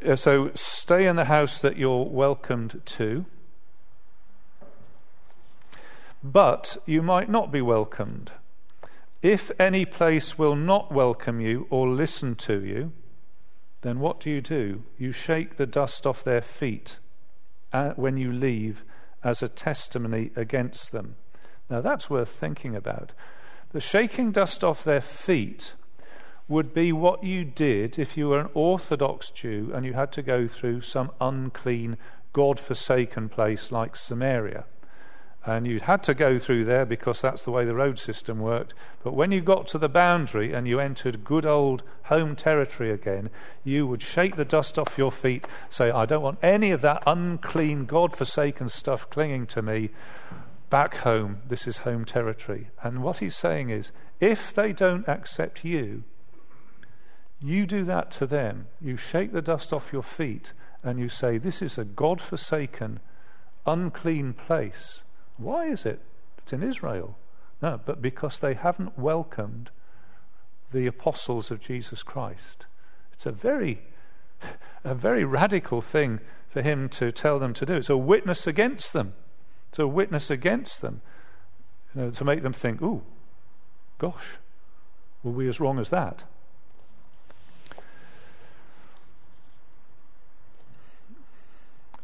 Uh, 0.05 0.15
so 0.15 0.51
stay 0.55 1.05
in 1.05 1.15
the 1.15 1.25
house 1.25 1.61
that 1.61 1.77
you're 1.77 2.05
welcomed 2.05 2.81
to. 2.85 3.25
But 6.23 6.77
you 6.85 7.01
might 7.01 7.29
not 7.29 7.51
be 7.51 7.61
welcomed. 7.61 8.31
If 9.21 9.51
any 9.59 9.85
place 9.85 10.37
will 10.37 10.55
not 10.55 10.91
welcome 10.91 11.41
you 11.41 11.67
or 11.69 11.87
listen 11.87 12.35
to 12.35 12.63
you, 12.63 12.93
then 13.81 13.99
what 13.99 14.21
do 14.21 14.29
you 14.29 14.41
do? 14.41 14.83
You 14.97 15.11
shake 15.11 15.57
the 15.57 15.65
dust 15.65 16.07
off 16.07 16.23
their 16.23 16.41
feet 16.41 16.97
uh, 17.73 17.91
when 17.91 18.15
you 18.17 18.31
leave 18.31 18.83
as 19.23 19.41
a 19.41 19.49
testimony 19.49 20.31
against 20.35 20.91
them. 20.91 21.15
Now 21.73 21.81
that's 21.81 22.07
worth 22.07 22.29
thinking 22.29 22.75
about. 22.75 23.13
The 23.71 23.81
shaking 23.81 24.31
dust 24.31 24.63
off 24.63 24.83
their 24.83 25.01
feet 25.01 25.73
would 26.47 26.71
be 26.71 26.93
what 26.93 27.23
you 27.23 27.43
did 27.43 27.97
if 27.97 28.15
you 28.15 28.29
were 28.29 28.39
an 28.39 28.49
Orthodox 28.53 29.31
Jew 29.31 29.71
and 29.73 29.83
you 29.83 29.93
had 29.93 30.11
to 30.11 30.21
go 30.21 30.47
through 30.47 30.81
some 30.81 31.09
unclean, 31.19 31.97
God 32.31 32.59
forsaken 32.59 33.27
place 33.27 33.71
like 33.71 33.95
Samaria. 33.95 34.65
And 35.47 35.65
you'd 35.65 35.81
had 35.81 36.03
to 36.03 36.13
go 36.13 36.37
through 36.37 36.65
there 36.65 36.85
because 36.85 37.21
that's 37.21 37.41
the 37.41 37.49
way 37.49 37.65
the 37.65 37.73
road 37.73 37.97
system 37.97 38.39
worked. 38.39 38.75
But 39.03 39.15
when 39.15 39.31
you 39.31 39.41
got 39.41 39.67
to 39.69 39.79
the 39.79 39.89
boundary 39.89 40.53
and 40.53 40.67
you 40.67 40.79
entered 40.79 41.23
good 41.23 41.43
old 41.43 41.81
home 42.03 42.35
territory 42.35 42.91
again, 42.91 43.31
you 43.63 43.87
would 43.87 44.03
shake 44.03 44.35
the 44.35 44.45
dust 44.45 44.77
off 44.77 44.95
your 44.95 45.11
feet, 45.11 45.47
say, 45.71 45.89
I 45.89 46.05
don't 46.05 46.21
want 46.21 46.37
any 46.43 46.69
of 46.69 46.81
that 46.81 47.01
unclean, 47.07 47.85
God 47.85 48.15
forsaken 48.15 48.69
stuff 48.69 49.09
clinging 49.09 49.47
to 49.47 49.63
me 49.63 49.89
back 50.73 50.95
home. 50.95 51.37
This 51.47 51.67
is 51.67 51.85
home 51.89 52.03
territory. 52.03 52.71
And 52.81 53.03
what 53.03 53.19
he's 53.19 53.35
saying 53.35 53.69
is 53.69 53.91
if 54.19 54.51
they 54.51 54.73
don't 54.73 55.07
accept 55.07 55.63
you, 55.63 56.03
you 57.39 57.67
do 57.67 57.83
that 57.83 58.09
to 58.13 58.25
them. 58.25 58.65
You 58.81 58.97
shake 58.97 59.33
the 59.33 59.41
dust 59.43 59.71
off 59.71 59.93
your 59.93 60.01
feet 60.01 60.51
and 60.81 60.99
you 60.99 61.09
say, 61.09 61.37
This 61.37 61.61
is 61.61 61.77
a 61.77 61.85
God 61.85 62.19
forsaken, 62.19 63.01
unclean 63.67 64.33
place. 64.33 65.03
Why 65.37 65.67
is 65.67 65.85
it? 65.85 66.01
It's 66.39 66.53
in 66.53 66.63
Israel. 66.63 67.19
No, 67.61 67.79
but 67.85 68.01
because 68.01 68.39
they 68.39 68.55
haven't 68.55 68.97
welcomed 68.97 69.69
the 70.71 70.87
apostles 70.87 71.51
of 71.51 71.61
Jesus 71.61 72.01
Christ. 72.01 72.65
It's 73.11 73.27
a 73.27 73.31
very, 73.31 73.83
a 74.83 74.95
very 74.95 75.23
radical 75.23 75.83
thing 75.83 76.19
for 76.49 76.63
him 76.63 76.89
to 76.89 77.11
tell 77.11 77.37
them 77.37 77.53
to 77.53 77.65
do. 77.67 77.75
It's 77.75 77.91
a 77.91 77.95
witness 77.95 78.47
against 78.47 78.91
them. 78.91 79.13
A 79.79 79.87
witness 79.87 80.29
against 80.29 80.81
them. 80.81 81.01
You 81.95 82.01
know, 82.01 82.11
to 82.11 82.23
make 82.23 82.43
them 82.43 82.53
think, 82.53 82.81
ooh, 82.81 83.01
gosh, 83.97 84.35
were 85.23 85.31
we 85.31 85.47
as 85.47 85.59
wrong 85.59 85.79
as 85.79 85.89
that? 85.89 86.23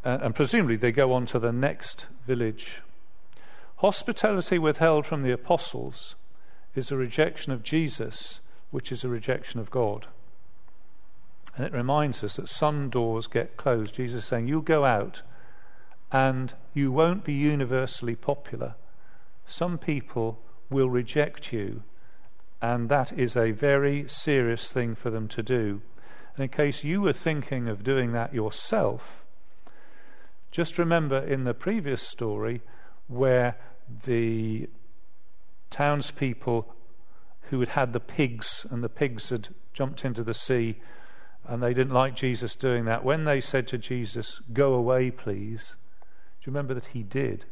And 0.04 0.34
presumably 0.34 0.78
they 0.78 0.92
go 0.92 1.12
on 1.14 1.26
to 1.28 1.40
the 1.40 1.52
next 1.52 2.06
village. 2.26 2.82
Hospitality 3.78 4.58
withheld 4.58 5.06
from 5.06 5.24
the 5.24 5.32
apostles 5.32 6.16
is 6.76 6.92
a 6.92 6.98
rejection 6.98 7.52
of 7.52 7.64
Jesus, 7.64 8.40
which 8.72 8.92
is 8.92 9.04
a 9.04 9.10
rejection 9.10 9.60
of 9.60 9.70
God. 9.70 10.08
And 11.56 11.66
it 11.66 11.74
reminds 11.74 12.24
us 12.24 12.38
that 12.38 12.50
some 12.50 12.90
doors 12.90 13.28
get 13.28 13.58
closed. 13.58 13.96
Jesus 13.96 14.24
is 14.24 14.30
saying, 14.30 14.48
You'll 14.48 14.62
go 14.62 14.86
out 14.86 15.22
and 16.12 16.54
you 16.74 16.92
won't 16.92 17.24
be 17.24 17.34
universally 17.34 18.16
popular. 18.16 18.76
Some 19.46 19.78
people 19.78 20.40
will 20.70 20.90
reject 20.90 21.52
you, 21.52 21.84
and 22.62 22.90
that 22.90 23.12
is 23.12 23.36
a 23.36 23.52
very 23.52 24.08
serious 24.08 24.72
thing 24.72 24.96
for 24.96 25.10
them 25.10 25.28
to 25.30 25.44
do. 25.44 25.82
And 26.36 26.44
in 26.44 26.50
case 26.50 26.84
you 26.84 27.02
were 27.02 27.14
thinking 27.14 27.68
of 27.68 27.84
doing 27.84 28.12
that 28.14 28.34
yourself, 28.34 29.24
just 30.52 30.78
remember 30.78 31.18
in 31.18 31.44
the 31.44 31.54
previous 31.54 32.02
story 32.02 32.62
where 33.08 33.56
the 34.06 34.70
townspeople 35.70 36.74
who 37.50 37.60
had 37.60 37.70
had 37.70 37.94
the 37.94 38.00
pigs 38.00 38.66
and 38.70 38.84
the 38.84 38.90
pigs 38.90 39.30
had 39.30 39.50
jumped 39.74 40.06
into 40.06 40.24
the 40.24 40.34
sea 40.34 40.78
and 41.46 41.64
they 41.64 41.74
didn't 41.74 41.94
like 41.94 42.16
Jesus 42.16 42.56
doing 42.56 42.86
that. 42.86 43.04
When 43.04 43.26
they 43.26 43.42
said 43.42 43.68
to 43.70 43.78
Jesus, 43.78 44.40
Go 44.54 44.74
away, 44.74 45.10
please, 45.10 45.76
remember 46.50 46.74
that 46.74 46.88
he 46.88 47.04
did? 47.04 47.46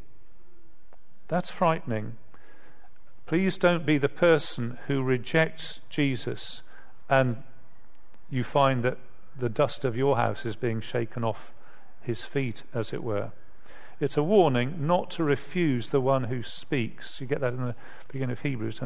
That's 1.28 1.50
frightening. 1.50 2.16
Please 3.26 3.58
don't 3.58 3.86
be 3.86 3.98
the 3.98 4.08
person 4.08 4.78
who 4.86 5.02
rejects 5.02 5.80
Jesus 5.90 6.62
and 7.08 7.42
you 8.30 8.44
find 8.44 8.82
that 8.82 8.98
the 9.38 9.48
dust 9.48 9.84
of 9.84 9.96
your 9.96 10.16
house 10.16 10.44
is 10.44 10.56
being 10.56 10.80
shaken 10.80 11.24
off 11.24 11.52
his 12.00 12.24
feet, 12.24 12.62
as 12.74 12.92
it 12.92 13.02
were. 13.02 13.32
It's 14.00 14.16
a 14.16 14.22
warning 14.22 14.86
not 14.86 15.10
to 15.12 15.24
refuse 15.24 15.88
the 15.88 16.00
one 16.00 16.24
who 16.24 16.42
speaks. 16.42 17.20
You 17.20 17.26
get 17.26 17.40
that 17.40 17.52
in 17.52 17.66
the 17.66 17.74
beginning 18.08 18.32
of 18.32 18.40
Hebrews. 18.40 18.80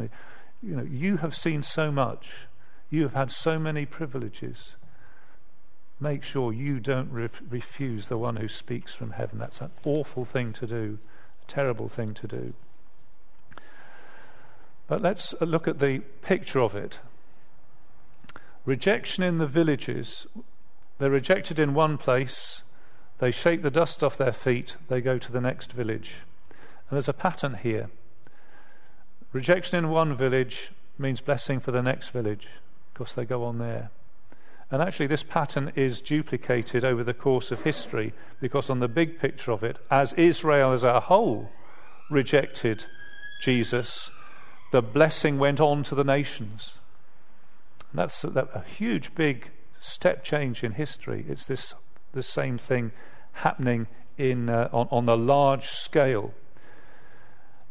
You 0.62 0.77
know, 0.77 0.83
you 0.83 1.18
have 1.18 1.35
seen 1.35 1.62
so 1.62 1.90
much. 1.90 2.46
You 2.90 3.03
have 3.03 3.14
had 3.14 3.31
so 3.31 3.59
many 3.59 3.87
privileges 3.87 4.77
make 6.03 6.25
sure 6.25 6.53
you 6.53 6.81
don't 6.81 7.11
re- 7.11 7.29
refuse 7.49 8.09
the 8.09 8.19
one 8.19 8.37
who 8.37 8.49
speaks 8.49 8.93
from 8.93 9.12
heaven. 9.12 9.38
That's 9.38 9.61
an 9.61 9.71
awful 9.85 10.25
thing 10.25 10.53
to 10.55 10.67
do, 10.67 10.99
a 11.43 11.51
terrible 11.51 11.88
thing 11.88 12.12
to 12.15 12.27
do. 12.27 12.55
But 14.88 15.01
let's 15.01 15.33
uh, 15.41 15.45
look 15.45 15.69
at 15.69 15.79
the 15.79 16.01
picture 16.21 16.61
of 16.61 16.75
it. 16.75 16.99
Rejection 18.65 19.23
in 19.23 19.38
the 19.38 19.47
villages. 19.47 20.27
They're 20.99 21.11
rejected 21.11 21.59
in 21.59 21.75
one 21.75 21.99
place, 21.99 22.62
they 23.19 23.31
shake 23.31 23.62
the 23.62 23.71
dust 23.71 24.03
off 24.03 24.17
their 24.17 24.33
feet, 24.33 24.77
they 24.88 25.01
go 25.01 25.19
to 25.19 25.33
the 25.33 25.41
next 25.41 25.73
village. 25.73 26.17
And 26.51 26.97
there's 26.97 27.09
a 27.09 27.12
pattern 27.12 27.55
here. 27.55 27.91
Rejection 29.33 29.79
in 29.79 29.91
one 29.91 30.15
village 30.15 30.73
means 30.99 31.21
blessing 31.21 31.59
for 31.59 31.73
the 31.73 31.83
next 31.83 32.11
village, 32.11 32.49
because 32.93 33.15
they 33.15 33.25
go 33.25 33.45
on 33.45 33.59
there. 33.59 33.91
And 34.73 34.81
actually, 34.81 35.07
this 35.07 35.23
pattern 35.23 35.71
is 35.75 36.01
duplicated 36.01 36.83
over 36.83 37.05
the 37.05 37.13
course 37.13 37.51
of 37.51 37.61
history 37.61 38.15
because, 38.41 38.71
on 38.71 38.81
the 38.81 38.89
big 38.89 39.19
picture 39.19 39.53
of 39.53 39.63
it, 39.63 39.77
as 39.91 40.15
Israel 40.15 40.73
as 40.73 40.83
a 40.83 40.99
whole 40.99 41.51
rejected 42.11 42.87
Jesus, 43.43 44.11
the 44.73 44.81
blessing 44.81 45.39
went 45.39 45.61
on 45.61 45.83
to 45.83 45.95
the 45.95 46.05
nations. 46.05 46.77
And 47.91 47.99
that's 47.99 48.25
a, 48.25 48.49
a 48.55 48.63
huge, 48.63 49.15
big 49.15 49.51
step 49.79 50.25
change 50.25 50.65
in 50.65 50.73
history. 50.73 51.27
It's 51.29 51.45
this 51.45 51.75
the 52.13 52.23
same 52.23 52.57
thing 52.57 52.93
happening 53.33 53.89
in, 54.17 54.49
uh, 54.49 54.71
on, 54.73 54.89
on 54.91 55.05
the 55.05 55.19
large 55.19 55.69
scale. 55.69 56.33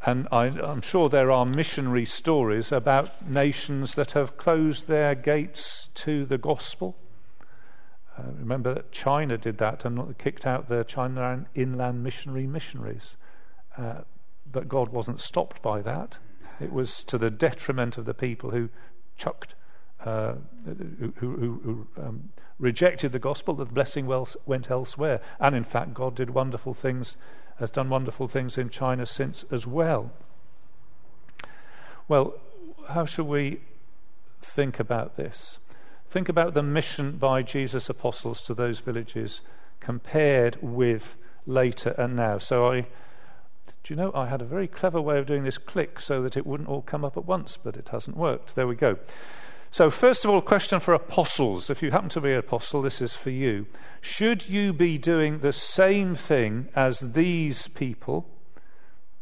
And 0.04 0.28
I, 0.32 0.48
am 0.48 0.82
sure 0.82 1.10
there 1.10 1.30
are 1.32 1.46
missionary 1.46 2.06
stories 2.06 2.72
about 2.72 3.30
nations 3.30 3.94
that 3.96 4.12
have 4.12 4.36
closed 4.36 4.88
their 4.88 5.14
gates 5.14 5.90
to 5.96 6.26
the 6.26 6.40
gospel. 6.40 6.96
Uh, 8.18 8.24
remember 8.40 8.74
that 8.74 8.92
China 8.92 9.38
did 9.38 9.60
that 9.60 9.86
and 9.86 10.18
kicked 10.18 10.48
out 10.48 10.70
their 10.70 10.84
China 10.84 11.46
inland 11.54 12.04
missionary 12.04 12.48
missionaries. 12.48 13.16
Uh, 13.78 14.02
but 14.52 14.68
God 14.68 14.90
wasn't 14.90 15.20
stopped 15.20 15.62
by 15.62 15.82
that. 15.84 16.18
It 16.60 16.74
was 16.74 17.04
to 17.06 17.18
the 17.18 17.30
detriment 17.30 17.98
of 17.98 18.06
the 18.06 18.14
people 18.14 18.52
who 18.52 18.70
chucked, 19.18 19.54
uh, 20.04 20.34
who, 20.66 21.14
who, 21.18 21.62
who 21.64 21.88
um, 22.02 22.30
rejected 22.58 23.12
the 23.12 23.20
gospel, 23.20 23.54
that 23.56 23.66
the 23.70 23.74
blessing 23.74 24.08
went 24.46 24.72
elsewhere. 24.72 25.22
And 25.40 25.56
in 25.56 25.64
fact, 25.64 25.94
God 25.94 26.16
did 26.16 26.32
wonderful 26.32 26.74
things 26.74 27.18
has 27.62 27.72
done 27.72 27.90
wonderful 27.90 28.28
things 28.28 28.58
in 28.58 28.70
China 28.70 29.06
since 29.06 29.46
as 29.52 29.66
well. 29.66 30.12
Well, 32.08 32.34
how 32.90 33.06
should 33.06 33.28
we 33.28 33.62
think 34.42 34.80
about 34.80 35.16
this? 35.16 35.60
Think 36.10 36.28
about 36.28 36.56
the 36.56 36.64
mission 36.64 37.14
by 37.14 37.44
Jesus' 37.44 37.88
apostles 37.88 38.42
to 38.42 38.54
those 38.54 38.80
villages 38.80 39.42
compared 39.80 40.58
with 40.62 41.16
later 41.46 41.96
and 41.98 42.16
now. 42.16 42.38
So 42.38 42.70
I 42.70 42.82
do 43.84 43.94
you 43.94 43.96
know 43.96 44.12
I 44.14 44.26
had 44.26 44.42
a 44.42 44.46
very 44.46 44.68
clever 44.68 45.00
way 45.00 45.20
of 45.20 45.26
doing 45.26 45.44
this 45.44 45.58
click 45.58 46.00
so 46.00 46.22
that 46.24 46.36
it 46.36 46.46
wouldn't 46.46 46.68
all 46.68 46.82
come 46.82 47.06
up 47.06 47.16
at 47.16 47.26
once, 47.26 47.58
but 47.58 47.78
it 47.78 47.90
hasn't 47.90 48.18
worked. 48.18 48.56
There 48.56 48.68
we 48.68 48.76
go. 48.76 48.98
So, 49.74 49.90
first 49.90 50.26
of 50.26 50.32
all, 50.32 50.42
question 50.42 50.82
for 50.82 50.94
apostles. 50.94 51.70
If 51.70 51.82
you 51.82 51.92
happen 51.92 52.10
to 52.10 52.20
be 52.20 52.34
an 52.34 52.40
apostle, 52.40 52.82
this 52.82 53.02
is 53.02 53.16
for 53.16 53.30
you. 53.30 53.68
Should 54.02 54.50
you 54.50 54.74
be 54.74 54.98
doing 54.98 55.40
the 55.40 55.54
same 55.54 56.14
thing 56.14 56.68
as 56.76 57.00
these 57.00 57.70
people, 57.70 58.28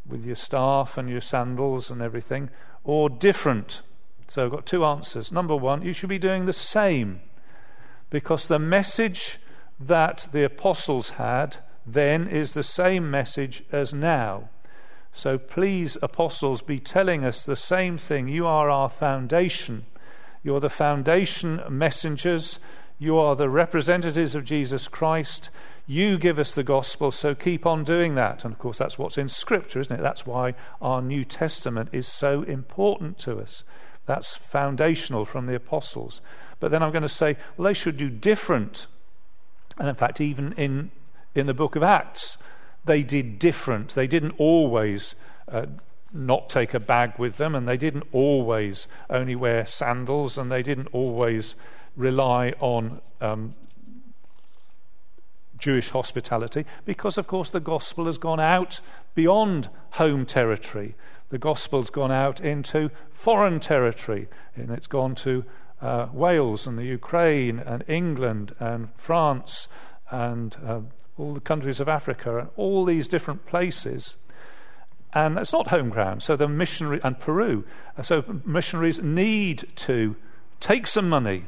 with 0.08 0.26
your 0.26 0.36
staff 0.36 0.98
and 0.98 1.08
your 1.08 1.22
sandals 1.22 1.92
and 1.92 2.02
everything, 2.02 2.50
or 2.84 3.12
different? 3.12 3.84
So, 4.28 4.46
I've 4.46 4.52
got 4.52 4.66
two 4.66 4.84
answers. 4.84 5.32
Number 5.32 5.56
one, 5.56 5.84
you 5.84 5.94
should 5.94 6.10
be 6.10 6.18
doing 6.18 6.48
the 6.48 6.54
same, 6.54 7.22
because 8.10 8.48
the 8.48 8.58
message 8.58 9.38
that 9.80 10.30
the 10.32 10.44
apostles 10.44 11.12
had 11.12 11.58
then 11.86 12.28
is 12.28 12.54
the 12.54 12.64
same 12.64 13.12
message 13.12 13.64
as 13.72 13.94
now. 13.94 14.50
So, 15.14 15.38
please, 15.38 15.96
apostles, 16.02 16.64
be 16.64 16.80
telling 16.80 17.24
us 17.24 17.46
the 17.46 17.56
same 17.56 18.00
thing. 18.00 18.28
You 18.28 18.48
are 18.48 18.72
our 18.72 18.90
foundation. 18.90 19.86
You're 20.44 20.60
the 20.60 20.70
foundation 20.70 21.62
messengers. 21.70 22.60
You 22.98 23.18
are 23.18 23.36
the 23.36 23.50
representatives 23.50 24.36
of 24.36 24.44
Jesus 24.44 24.88
Christ. 24.88 25.50
You 25.88 26.18
give 26.18 26.38
us 26.38 26.54
the 26.54 26.64
gospel, 26.64 27.12
so 27.12 27.34
keep 27.34 27.66
on 27.66 27.84
doing 27.84 28.16
that. 28.16 28.46
And 28.46 28.54
of 28.54 28.60
course, 28.60 28.78
that's 28.78 29.00
what's 29.00 29.18
in 29.18 29.30
Scripture, 29.30 29.80
isn't 29.80 30.00
it? 30.00 30.02
That's 30.02 30.26
why 30.26 30.54
our 30.82 31.02
New 31.02 31.26
Testament 31.26 31.90
is 31.92 32.08
so 32.08 32.44
important 32.44 33.18
to 33.20 33.40
us. 33.40 33.64
That's 34.06 34.36
foundational 34.36 35.26
from 35.26 35.46
the 35.46 35.56
apostles. 35.56 36.22
But 36.60 36.72
then 36.72 36.84
I'm 36.84 36.92
going 36.92 37.04
to 37.04 37.10
say, 37.10 37.38
well, 37.58 37.66
they 37.66 37.74
should 37.74 37.98
do 37.98 38.10
different. 38.10 38.88
And 39.78 39.88
in 39.88 39.96
fact, 39.96 40.20
even 40.20 40.54
in, 40.54 40.92
in 41.36 41.48
the 41.48 41.54
book 41.54 41.76
of 41.76 41.84
Acts, 41.84 42.38
they 42.86 43.04
did 43.04 43.40
different. 43.40 43.96
They 43.96 44.08
didn't 44.08 44.36
always 44.38 45.16
uh, 45.48 45.68
not 46.14 46.50
take 46.50 46.74
a 46.74 46.80
bag 46.80 47.14
with 47.18 47.38
them, 47.38 47.56
and 47.56 47.68
they 47.68 47.78
didn't 47.78 48.08
always 48.12 48.88
only 49.10 49.36
wear 49.36 49.66
sandals, 49.66 50.38
and 50.38 50.52
they 50.52 50.64
didn't 50.64 50.88
always 50.92 51.56
rely 51.96 52.54
on 52.60 53.02
um, 53.22 53.54
Jewish 55.58 55.90
hospitality, 55.90 56.66
because, 56.86 57.18
of 57.18 57.28
course, 57.28 57.50
the 57.50 57.60
gospel 57.60 58.06
has 58.06 58.18
gone 58.18 58.40
out 58.40 58.80
beyond 59.14 59.70
home 59.92 60.26
territory. 60.26 60.96
The 61.30 61.38
gospel's 61.38 61.90
gone 61.90 62.12
out 62.12 62.40
into 62.40 62.90
foreign 63.12 63.60
territory, 63.60 64.28
and 64.56 64.72
it's 64.72 64.88
gone 64.88 65.16
to 65.16 65.46
uh, 65.82 66.08
Wales 66.12 66.66
and 66.66 66.78
the 66.78 66.86
Ukraine 66.86 67.60
and 67.60 67.84
England 67.88 68.56
and 68.60 68.90
France 68.98 69.68
and 70.10 70.58
uh, 70.66 70.82
all 71.18 71.34
the 71.34 71.40
countries 71.40 71.80
of 71.80 71.88
Africa 71.88 72.38
and 72.38 72.50
all 72.56 72.86
these 72.86 73.08
different 73.08 73.46
places. 73.46 74.16
And 75.14 75.38
it's 75.40 75.54
not 75.54 75.70
home 75.70 75.90
ground. 75.90 76.22
So 76.22 76.36
the 76.36 76.48
missionary 76.48 77.00
and 77.04 77.20
Peru. 77.20 77.66
So 78.04 78.24
missionaries 78.46 79.02
need 79.02 79.68
to 79.78 80.16
take 80.60 80.86
some 80.86 81.10
money. 81.10 81.46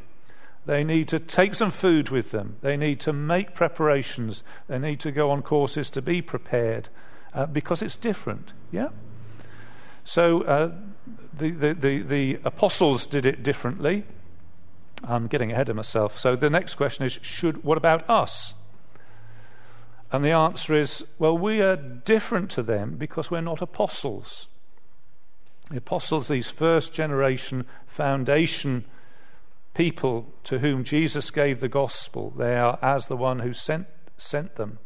They 0.66 0.84
need 0.84 1.08
to 1.10 1.20
take 1.20 1.56
some 1.56 1.72
food 1.72 2.10
with 2.10 2.32
them. 2.32 2.58
They 2.62 2.78
need 2.78 3.00
to 3.02 3.14
make 3.14 3.56
preparations. 3.56 4.44
They 4.68 4.80
need 4.80 5.00
to 5.02 5.12
go 5.12 5.32
on 5.32 5.42
courses 5.42 5.90
to 5.92 6.02
be 6.02 6.22
prepared 6.22 6.90
uh, 7.34 7.46
because 7.46 7.82
it's 7.82 7.98
different. 7.98 8.54
Yeah? 8.72 8.90
So 10.04 10.42
uh, 10.42 10.72
the, 11.38 11.52
the, 11.52 11.74
the, 11.74 12.02
the 12.02 12.40
apostles 12.44 13.08
did 13.08 13.26
it 13.26 13.44
differently. 13.44 14.06
I'm 15.04 15.28
getting 15.28 15.52
ahead 15.52 15.70
of 15.70 15.76
myself. 15.76 16.20
So 16.20 16.36
the 16.36 16.50
next 16.50 16.76
question 16.76 17.06
is 17.06 17.20
should, 17.22 17.64
what 17.64 17.78
about 17.78 18.08
us? 18.10 18.54
And 20.12 20.26
the 20.26 20.32
answer 20.32 20.74
is 20.74 21.06
well, 21.20 21.38
we 21.38 21.62
are 21.62 21.78
different 21.78 22.50
to 22.52 22.64
them 22.64 22.96
because 22.98 23.32
we're 23.32 23.42
not 23.42 23.62
apostles. 23.62 24.48
The 25.70 25.78
apostles, 25.78 26.28
these 26.28 26.50
first 26.50 26.92
generation 26.94 27.66
foundation 27.88 28.86
people 29.74 30.34
to 30.44 30.60
whom 30.60 30.84
Jesus 30.84 31.32
gave 31.32 31.60
the 31.62 31.70
gospel, 31.70 32.34
they 32.36 32.58
are 32.58 32.78
as 32.82 33.08
the 33.08 33.16
one 33.16 33.40
who 33.40 33.54
sent, 33.54 33.88
sent 34.18 34.56
them. 34.56 34.80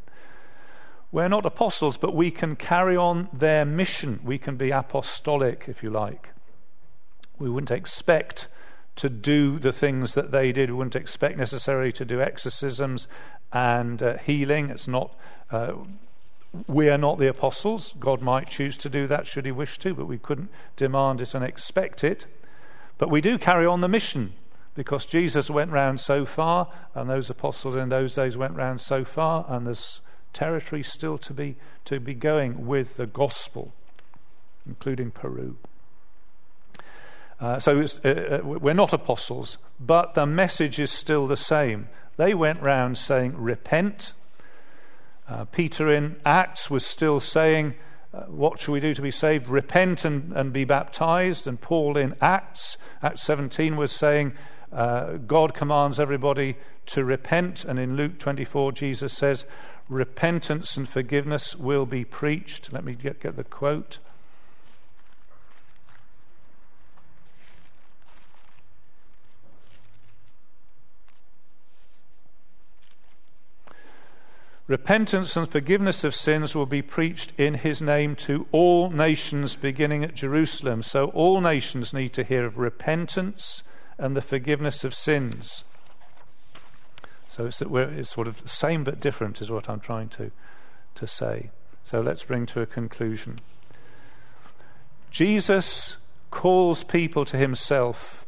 We're 1.12 1.28
not 1.28 1.46
apostles, 1.46 1.98
but 1.98 2.14
we 2.14 2.30
can 2.30 2.56
carry 2.56 2.98
on 2.98 3.30
their 3.34 3.66
mission. 3.66 4.20
We 4.24 4.38
can 4.38 4.58
be 4.58 4.72
apostolic, 4.72 5.66
if 5.68 5.82
you 5.82 5.90
like. 5.90 6.30
We 7.40 7.50
wouldn't 7.50 7.72
expect 7.72 8.48
to 8.98 9.10
do 9.10 9.60
the 9.60 9.74
things 9.74 10.14
that 10.14 10.32
they 10.32 10.52
did. 10.52 10.70
We 10.70 10.78
wouldn't 10.78 10.96
expect 10.96 11.38
necessarily 11.38 11.92
to 11.94 12.06
do 12.06 12.22
exorcisms 12.22 13.08
and 13.52 14.02
uh, 14.02 14.18
healing. 14.18 14.70
It's 14.70 14.88
not. 14.88 15.16
Uh, 15.52 15.74
we 16.68 16.90
are 16.90 16.98
not 16.98 17.18
the 17.18 17.28
apostles. 17.28 17.94
God 18.00 18.22
might 18.22 18.50
choose 18.50 18.78
to 18.78 18.90
do 18.90 19.08
that 19.08 19.28
should 19.28 19.46
he 19.46 19.52
wish 19.52 19.78
to, 19.80 19.94
but 19.94 20.06
we 20.06 20.18
couldn't 20.18 20.50
demand 20.76 21.22
it 21.22 21.34
and 21.34 21.44
expect 21.44 22.04
it. 22.04 22.26
But 22.98 23.10
we 23.10 23.22
do 23.22 23.38
carry 23.38 23.66
on 23.66 23.82
the 23.82 23.88
mission 23.88 24.34
because 24.74 25.06
Jesus 25.06 25.50
went 25.50 25.72
round 25.72 26.00
so 26.00 26.26
far, 26.26 26.70
and 26.94 27.10
those 27.10 27.30
apostles 27.30 27.76
in 27.76 27.90
those 27.90 28.16
days 28.16 28.38
went 28.38 28.56
round 28.56 28.82
so 28.82 29.04
far, 29.04 29.46
and 29.48 29.66
there's 29.68 30.02
territory 30.34 30.84
still 30.84 31.18
to 31.18 31.34
be 31.34 31.56
to 31.86 32.00
be 32.00 32.14
going 32.14 32.68
with 32.68 32.98
the 32.98 33.08
gospel, 33.08 33.74
including 34.66 35.12
Peru. 35.12 35.58
Uh, 37.40 37.60
so 37.60 37.82
uh, 37.82 38.10
uh, 38.10 38.40
we're 38.44 38.74
not 38.74 38.94
apostles, 38.94 39.58
but 39.80 40.14
the 40.14 40.26
message 40.26 40.80
is 40.80 40.92
still 40.92 41.28
the 41.28 41.38
same. 41.38 41.88
They 42.18 42.34
went 42.34 42.62
round 42.62 42.98
saying, 42.98 43.36
Repent. 43.38 44.14
Uh, 45.28 45.46
Peter 45.46 45.90
in 45.90 46.18
Acts 46.26 46.70
was 46.70 46.86
still 46.86 47.20
saying, 47.20 47.74
uh, 48.14 48.22
What 48.24 48.60
shall 48.60 48.74
we 48.74 48.80
do 48.80 48.94
to 48.94 49.02
be 49.02 49.12
saved? 49.12 49.48
Repent 49.48 50.06
and, 50.06 50.32
and 50.34 50.54
be 50.54 50.66
baptized. 50.66 51.48
And 51.48 51.60
Paul 51.60 51.98
in 51.98 52.16
Acts, 52.22 52.78
Acts 53.02 53.24
17, 53.24 53.76
was 53.76 53.92
saying, 53.92 54.34
uh, 54.72 55.14
God 55.18 55.54
commands 55.54 56.00
everybody 56.00 56.58
to 56.88 57.06
repent. 57.06 57.64
And 57.64 57.80
in 57.80 57.96
Luke 57.96 58.20
24, 58.20 58.74
Jesus 58.74 59.14
says, 59.14 59.46
Repentance 59.88 60.78
and 60.78 60.90
forgiveness 60.90 61.56
will 61.56 61.86
be 61.86 62.04
preached. 62.04 62.74
Let 62.74 62.84
me 62.84 62.94
get, 62.94 63.22
get 63.22 63.36
the 63.36 63.44
quote. 63.44 64.00
Repentance 74.68 75.36
and 75.36 75.48
forgiveness 75.48 76.04
of 76.04 76.16
sins 76.16 76.56
will 76.56 76.66
be 76.66 76.82
preached 76.82 77.34
in 77.38 77.54
his 77.54 77.84
name 77.84 78.16
to 78.16 78.48
all 78.52 78.90
nations 78.90 79.56
beginning 79.56 80.04
at 80.04 80.16
Jerusalem. 80.16 80.82
So 80.82 81.10
all 81.10 81.40
nations 81.40 81.94
need 81.94 82.14
to 82.14 82.24
hear 82.24 82.46
of 82.46 82.58
repentance 82.58 83.62
and 84.00 84.16
the 84.16 84.22
forgiveness 84.22 84.84
of 84.84 84.96
sins. 84.96 85.64
So 87.30 87.46
it's, 87.46 87.60
that 87.60 87.70
we're, 87.70 87.92
it's 87.92 88.10
sort 88.10 88.28
of 88.28 88.42
the 88.42 88.50
same 88.50 88.84
but 88.84 89.00
different, 89.00 89.40
is 89.40 89.52
what 89.52 89.70
I'm 89.70 89.80
trying 89.80 90.10
to, 90.10 90.32
to 90.96 91.06
say. 91.06 91.52
So 91.84 92.02
let's 92.02 92.24
bring 92.24 92.48
to 92.48 92.62
a 92.62 92.66
conclusion. 92.66 93.42
Jesus 95.12 95.98
calls 96.32 96.84
people 96.84 97.24
to 97.26 97.38
himself, 97.38 98.26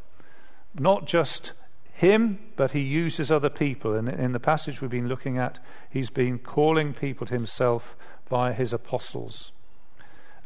not 0.78 1.04
just 1.04 1.52
him, 1.98 2.38
but 2.54 2.70
he 2.70 2.80
uses 2.80 3.28
other 3.28 3.50
people. 3.50 3.92
And 3.92 4.08
in 4.08 4.30
the 4.30 4.38
passage 4.38 4.80
we've 4.80 4.88
been 4.88 5.08
looking 5.08 5.36
at, 5.36 5.58
he's 5.90 6.10
been 6.10 6.38
calling 6.38 6.94
people 6.94 7.26
to 7.26 7.34
himself 7.34 7.96
via 8.30 8.52
his 8.52 8.72
apostles. 8.72 9.50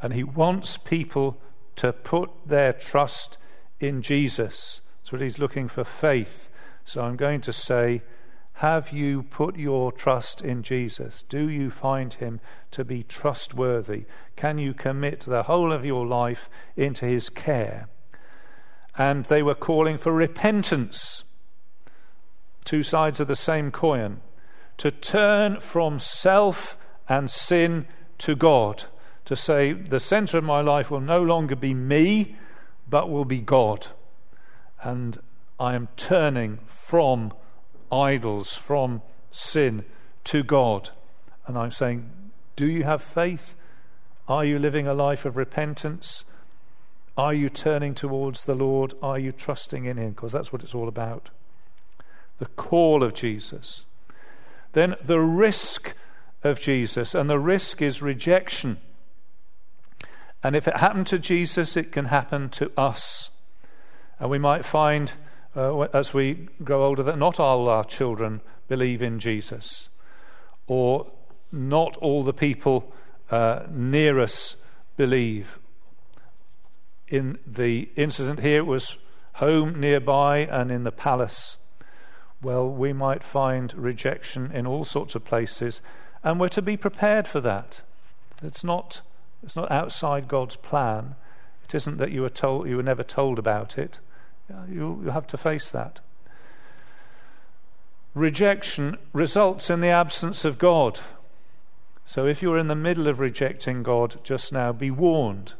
And 0.00 0.14
he 0.14 0.24
wants 0.24 0.78
people 0.78 1.38
to 1.76 1.92
put 1.92 2.30
their 2.46 2.72
trust 2.72 3.36
in 3.80 4.00
Jesus. 4.00 4.80
That's 5.03 5.12
what 5.12 5.20
he's 5.20 5.38
looking 5.38 5.68
for 5.68 5.84
faith. 5.84 6.48
So 6.86 7.03
I'm 7.03 7.16
going 7.16 7.42
to 7.42 7.53
say, 7.53 8.00
have 8.55 8.90
you 8.90 9.22
put 9.22 9.59
your 9.59 9.92
trust 9.92 10.40
in 10.40 10.62
Jesus? 10.62 11.22
Do 11.28 11.50
you 11.50 11.70
find 11.70 12.14
him 12.14 12.40
to 12.70 12.82
be 12.82 13.03
trustworthy? 13.03 14.07
Can 14.36 14.57
you 14.57 14.72
commit 14.72 15.20
the 15.20 15.42
whole 15.42 15.70
of 15.70 15.84
your 15.84 16.07
life 16.07 16.48
into 16.76 17.05
his 17.05 17.28
care? 17.28 17.88
And 18.96 19.26
they 19.26 19.42
were 19.42 19.55
calling 19.55 19.98
for 19.98 20.12
repentance 20.12 21.24
two 22.65 22.83
sides 22.83 23.21
of 23.21 23.29
the 23.29 23.37
same 23.37 23.71
coin, 23.71 24.21
to 24.79 24.91
turn 24.91 25.61
from 25.61 25.99
self 25.99 26.77
and 27.09 27.31
sin 27.31 27.87
to 28.19 28.35
God, 28.35 28.85
to 29.25 29.37
say, 29.37 29.73
the 29.73 30.01
center 30.01 30.39
of 30.39 30.45
my 30.45 30.61
life 30.61 30.91
will 30.91 31.01
no 31.01 31.23
longer 31.23 31.57
be 31.57 31.75
me, 31.75 32.37
but 32.89 33.11
will 33.11 33.25
be 33.25 33.41
God. 33.41 33.89
And 34.83 35.19
I 35.59 35.75
am 35.75 35.89
turning 35.97 36.59
from 36.67 37.33
idols, 37.91 38.55
from 38.55 39.03
sin 39.31 39.85
to 40.25 40.43
God. 40.43 40.91
And 41.47 41.57
I'm 41.57 41.73
saying, 41.73 42.11
do 42.57 42.67
you 42.67 42.85
have 42.85 43.03
faith? 43.03 43.55
Are 44.29 44.45
you 44.45 44.59
living 44.59 44.87
a 44.87 44.95
life 44.95 45.25
of 45.25 45.37
repentance? 45.37 46.25
Are 47.17 47.35
you 47.35 47.49
turning 47.49 47.95
towards 47.95 48.45
the 48.45 48.55
Lord? 48.55 48.95
Are 49.03 49.19
you 49.19 49.33
trusting 49.33 49.85
in 49.85 49.97
Him? 49.97 50.11
Because 50.11 50.33
that's 50.33 50.53
what 50.53 50.63
it's 50.63 50.75
all 50.75 50.89
about 50.89 51.31
the 52.43 52.47
call 52.47 53.05
of 53.05 53.14
Jesus. 53.14 53.84
Then 54.72 54.97
the 55.01 55.20
risk 55.20 55.95
of 56.43 56.59
Jesus, 56.59 57.14
and 57.14 57.30
the 57.30 57.38
risk 57.38 57.80
is 57.80 58.03
rejection. 58.03 58.78
And 60.43 60.57
if 60.57 60.66
it 60.66 60.78
happened 60.78 61.07
to 61.07 61.20
Jesus, 61.20 61.76
it 61.76 61.93
can 61.93 62.07
happen 62.07 62.49
to 62.49 62.72
us. 62.76 63.30
And 64.18 64.28
we 64.28 64.40
might 64.40 64.64
find 64.64 65.12
uh, 65.55 65.82
as 65.95 66.12
we 66.12 66.49
grow 66.64 66.84
older 66.84 67.05
that 67.05 67.16
not 67.16 67.38
all 67.38 67.68
our 67.68 67.84
children 67.84 68.40
believe 68.66 69.03
in 69.03 69.20
Jesus, 69.20 69.88
or 70.66 71.12
not 71.53 71.97
all 71.99 72.24
the 72.24 72.32
people 72.32 72.93
uh, 73.30 73.66
near 73.70 74.18
us 74.18 74.57
believe. 74.97 75.61
In 77.07 77.38
the 77.47 77.88
incident 77.95 78.40
here, 78.40 78.59
it 78.59 78.66
was 78.66 78.99
home 79.34 79.78
nearby 79.78 80.38
and 80.38 80.72
in 80.72 80.82
the 80.82 80.90
palace 80.90 81.57
well, 82.43 82.68
we 82.68 82.93
might 82.93 83.22
find 83.22 83.72
rejection 83.74 84.51
in 84.53 84.66
all 84.66 84.84
sorts 84.84 85.14
of 85.14 85.24
places, 85.24 85.80
and 86.24 86.40
we're 86.40 86.49
to 86.49 86.62
be 86.62 86.76
prepared 86.76 87.28
for 87.28 87.40
that. 87.40 87.82
It's 88.43 88.64
not, 88.64 89.01
it's 89.43 89.57
not 89.57 89.70
outside 89.70 90.26
God's 90.26 90.57
plan. 90.57 91.14
It 91.64 91.74
isn't 91.74 91.99
that 91.99 92.11
you 92.11 92.22
were 92.22 92.28
told 92.28 92.68
you 92.68 92.76
were 92.76 92.82
never 92.82 93.05
told 93.05 93.38
about 93.38 93.78
it. 93.78 94.01
You, 94.68 95.01
you 95.05 95.11
have 95.11 95.26
to 95.28 95.38
face 95.38 95.70
that. 95.70 96.01
Rejection 98.14 98.99
results 99.12 99.70
in 99.70 99.80
the 99.80 99.88
absence 99.88 100.45
of 100.45 100.59
God. 100.59 101.01
So 102.05 102.26
if 102.26 102.43
you're 102.43 102.59
in 102.59 102.68
the 102.68 102.74
middle 102.74 103.07
of 103.07 103.20
rejecting 103.20 103.82
God 103.82 104.16
just 104.24 104.53
now, 104.53 104.72
be 104.72 104.90
warned, 104.90 105.55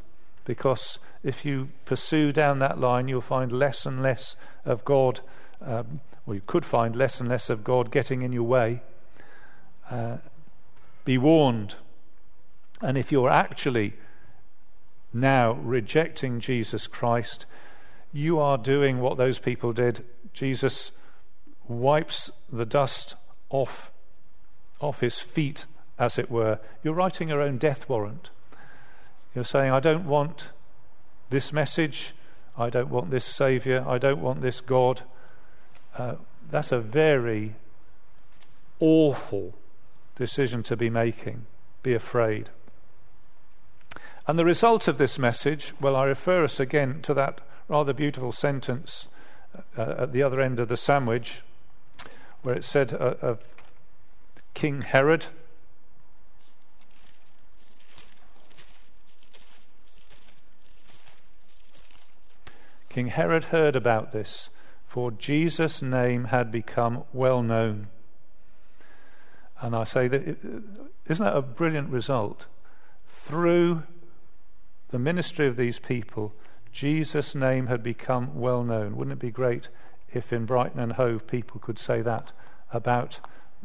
because 0.45 0.99
if 1.23 1.45
you 1.45 1.71
pursue 1.85 2.33
down 2.33 2.59
that 2.59 2.79
line, 2.79 3.09
you'll 3.09 3.21
find 3.21 3.53
less 3.53 3.87
and 3.87 4.03
less 4.03 4.35
of 4.65 4.85
God. 4.85 5.21
Um, 5.65 6.01
or 6.27 6.35
you 6.35 6.43
could 6.47 6.65
find 6.65 6.95
less 6.95 7.21
and 7.21 7.29
less 7.29 7.51
of 7.51 7.65
God 7.65 7.91
getting 7.91 8.23
in 8.23 8.33
your 8.33 8.45
way, 8.45 8.83
uh, 9.91 10.19
be 11.05 11.19
warned. 11.19 11.75
And 12.81 12.97
if 12.97 13.11
you're 13.11 13.31
actually 13.31 13.95
now 15.13 15.53
rejecting 15.53 16.41
Jesus 16.41 16.87
Christ, 16.87 17.47
you 18.13 18.39
are 18.39 18.59
doing 18.59 19.01
what 19.01 19.17
those 19.17 19.39
people 19.39 19.73
did. 19.73 20.05
Jesus 20.33 20.93
wipes 21.69 22.31
the 22.51 22.67
dust 22.67 23.17
off, 23.51 23.91
off 24.81 25.01
his 25.01 25.21
feet, 25.21 25.67
as 25.99 26.19
it 26.19 26.31
were. 26.31 26.59
You're 26.83 26.95
writing 26.95 27.29
your 27.29 27.41
own 27.41 27.59
death 27.59 27.89
warrant. 27.89 28.31
You're 29.35 29.45
saying, 29.45 29.73
I 29.73 29.81
don't 29.81 30.07
want 30.07 30.49
this 31.31 31.53
message. 31.53 32.15
I 32.57 32.71
don't 32.71 32.91
want 32.91 33.11
this 33.11 33.25
Saviour. 33.25 33.85
I 33.89 33.99
don't 33.99 34.21
want 34.21 34.43
this 34.43 34.61
God. 34.61 35.03
Uh, 35.97 36.15
that's 36.51 36.73
a 36.73 36.81
very 36.81 37.55
awful 38.81 39.55
decision 40.17 40.63
to 40.65 40.77
be 40.77 40.91
making. 40.91 41.47
Be 41.83 41.95
afraid. 41.95 42.51
And 44.27 44.39
the 44.39 44.45
result 44.45 44.87
of 44.87 44.99
this 44.99 45.19
message, 45.19 45.75
well, 45.81 45.97
I 45.97 46.05
refer 46.05 46.45
us 46.45 46.61
again 46.61 47.01
to 47.03 47.15
that 47.15 47.41
rather 47.69 47.93
beautiful 47.93 48.33
sentence 48.33 49.09
uh, 49.77 49.95
at 49.99 50.13
the 50.13 50.23
other 50.23 50.41
end 50.41 50.61
of 50.61 50.69
the 50.69 50.77
sandwich, 50.77 51.43
where 52.43 52.55
it 52.55 52.65
said 52.65 52.93
uh, 52.93 53.15
of 53.21 53.41
King 54.55 54.83
Herod. 54.83 55.27
King 62.89 63.09
Herod 63.09 63.45
heard 63.45 63.75
about 63.75 64.13
this, 64.13 64.51
for 64.93 65.11
Jesus' 65.11 65.81
name 65.81 66.25
had 66.25 66.53
become 66.53 67.05
well 67.15 67.43
known. 67.43 67.87
And 69.59 69.75
I 69.75 69.85
say 69.85 70.07
that 70.07 70.37
isn't 71.07 71.25
that 71.25 71.35
a 71.35 71.41
brilliant 71.41 71.89
result? 71.89 72.45
Through 73.07 73.85
the 74.91 74.99
ministry 74.99 75.47
of 75.47 75.57
these 75.57 75.79
people, 75.79 76.35
Jesus' 76.73 77.35
name 77.35 77.69
had 77.69 77.83
become 77.83 78.39
well 78.39 78.63
known. 78.63 78.95
Wouldn't 78.95 79.17
it 79.17 79.19
be 79.19 79.31
great 79.31 79.71
if 80.13 80.31
in 80.31 80.45
Brighton 80.45 80.79
and 80.79 80.93
Hove 80.93 81.27
people 81.27 81.59
could 81.59 81.79
say 81.79 82.03
that 82.03 82.33
about 82.71 83.19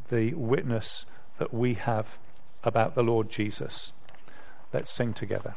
the 0.07 0.33
witness 0.33 1.05
that 1.39 1.53
we 1.53 1.73
have 1.73 2.17
about 2.63 2.95
the 2.95 3.03
Lord 3.03 3.29
Jesus? 3.29 3.91
Let's 4.71 4.91
sing 4.91 5.13
together. 5.13 5.55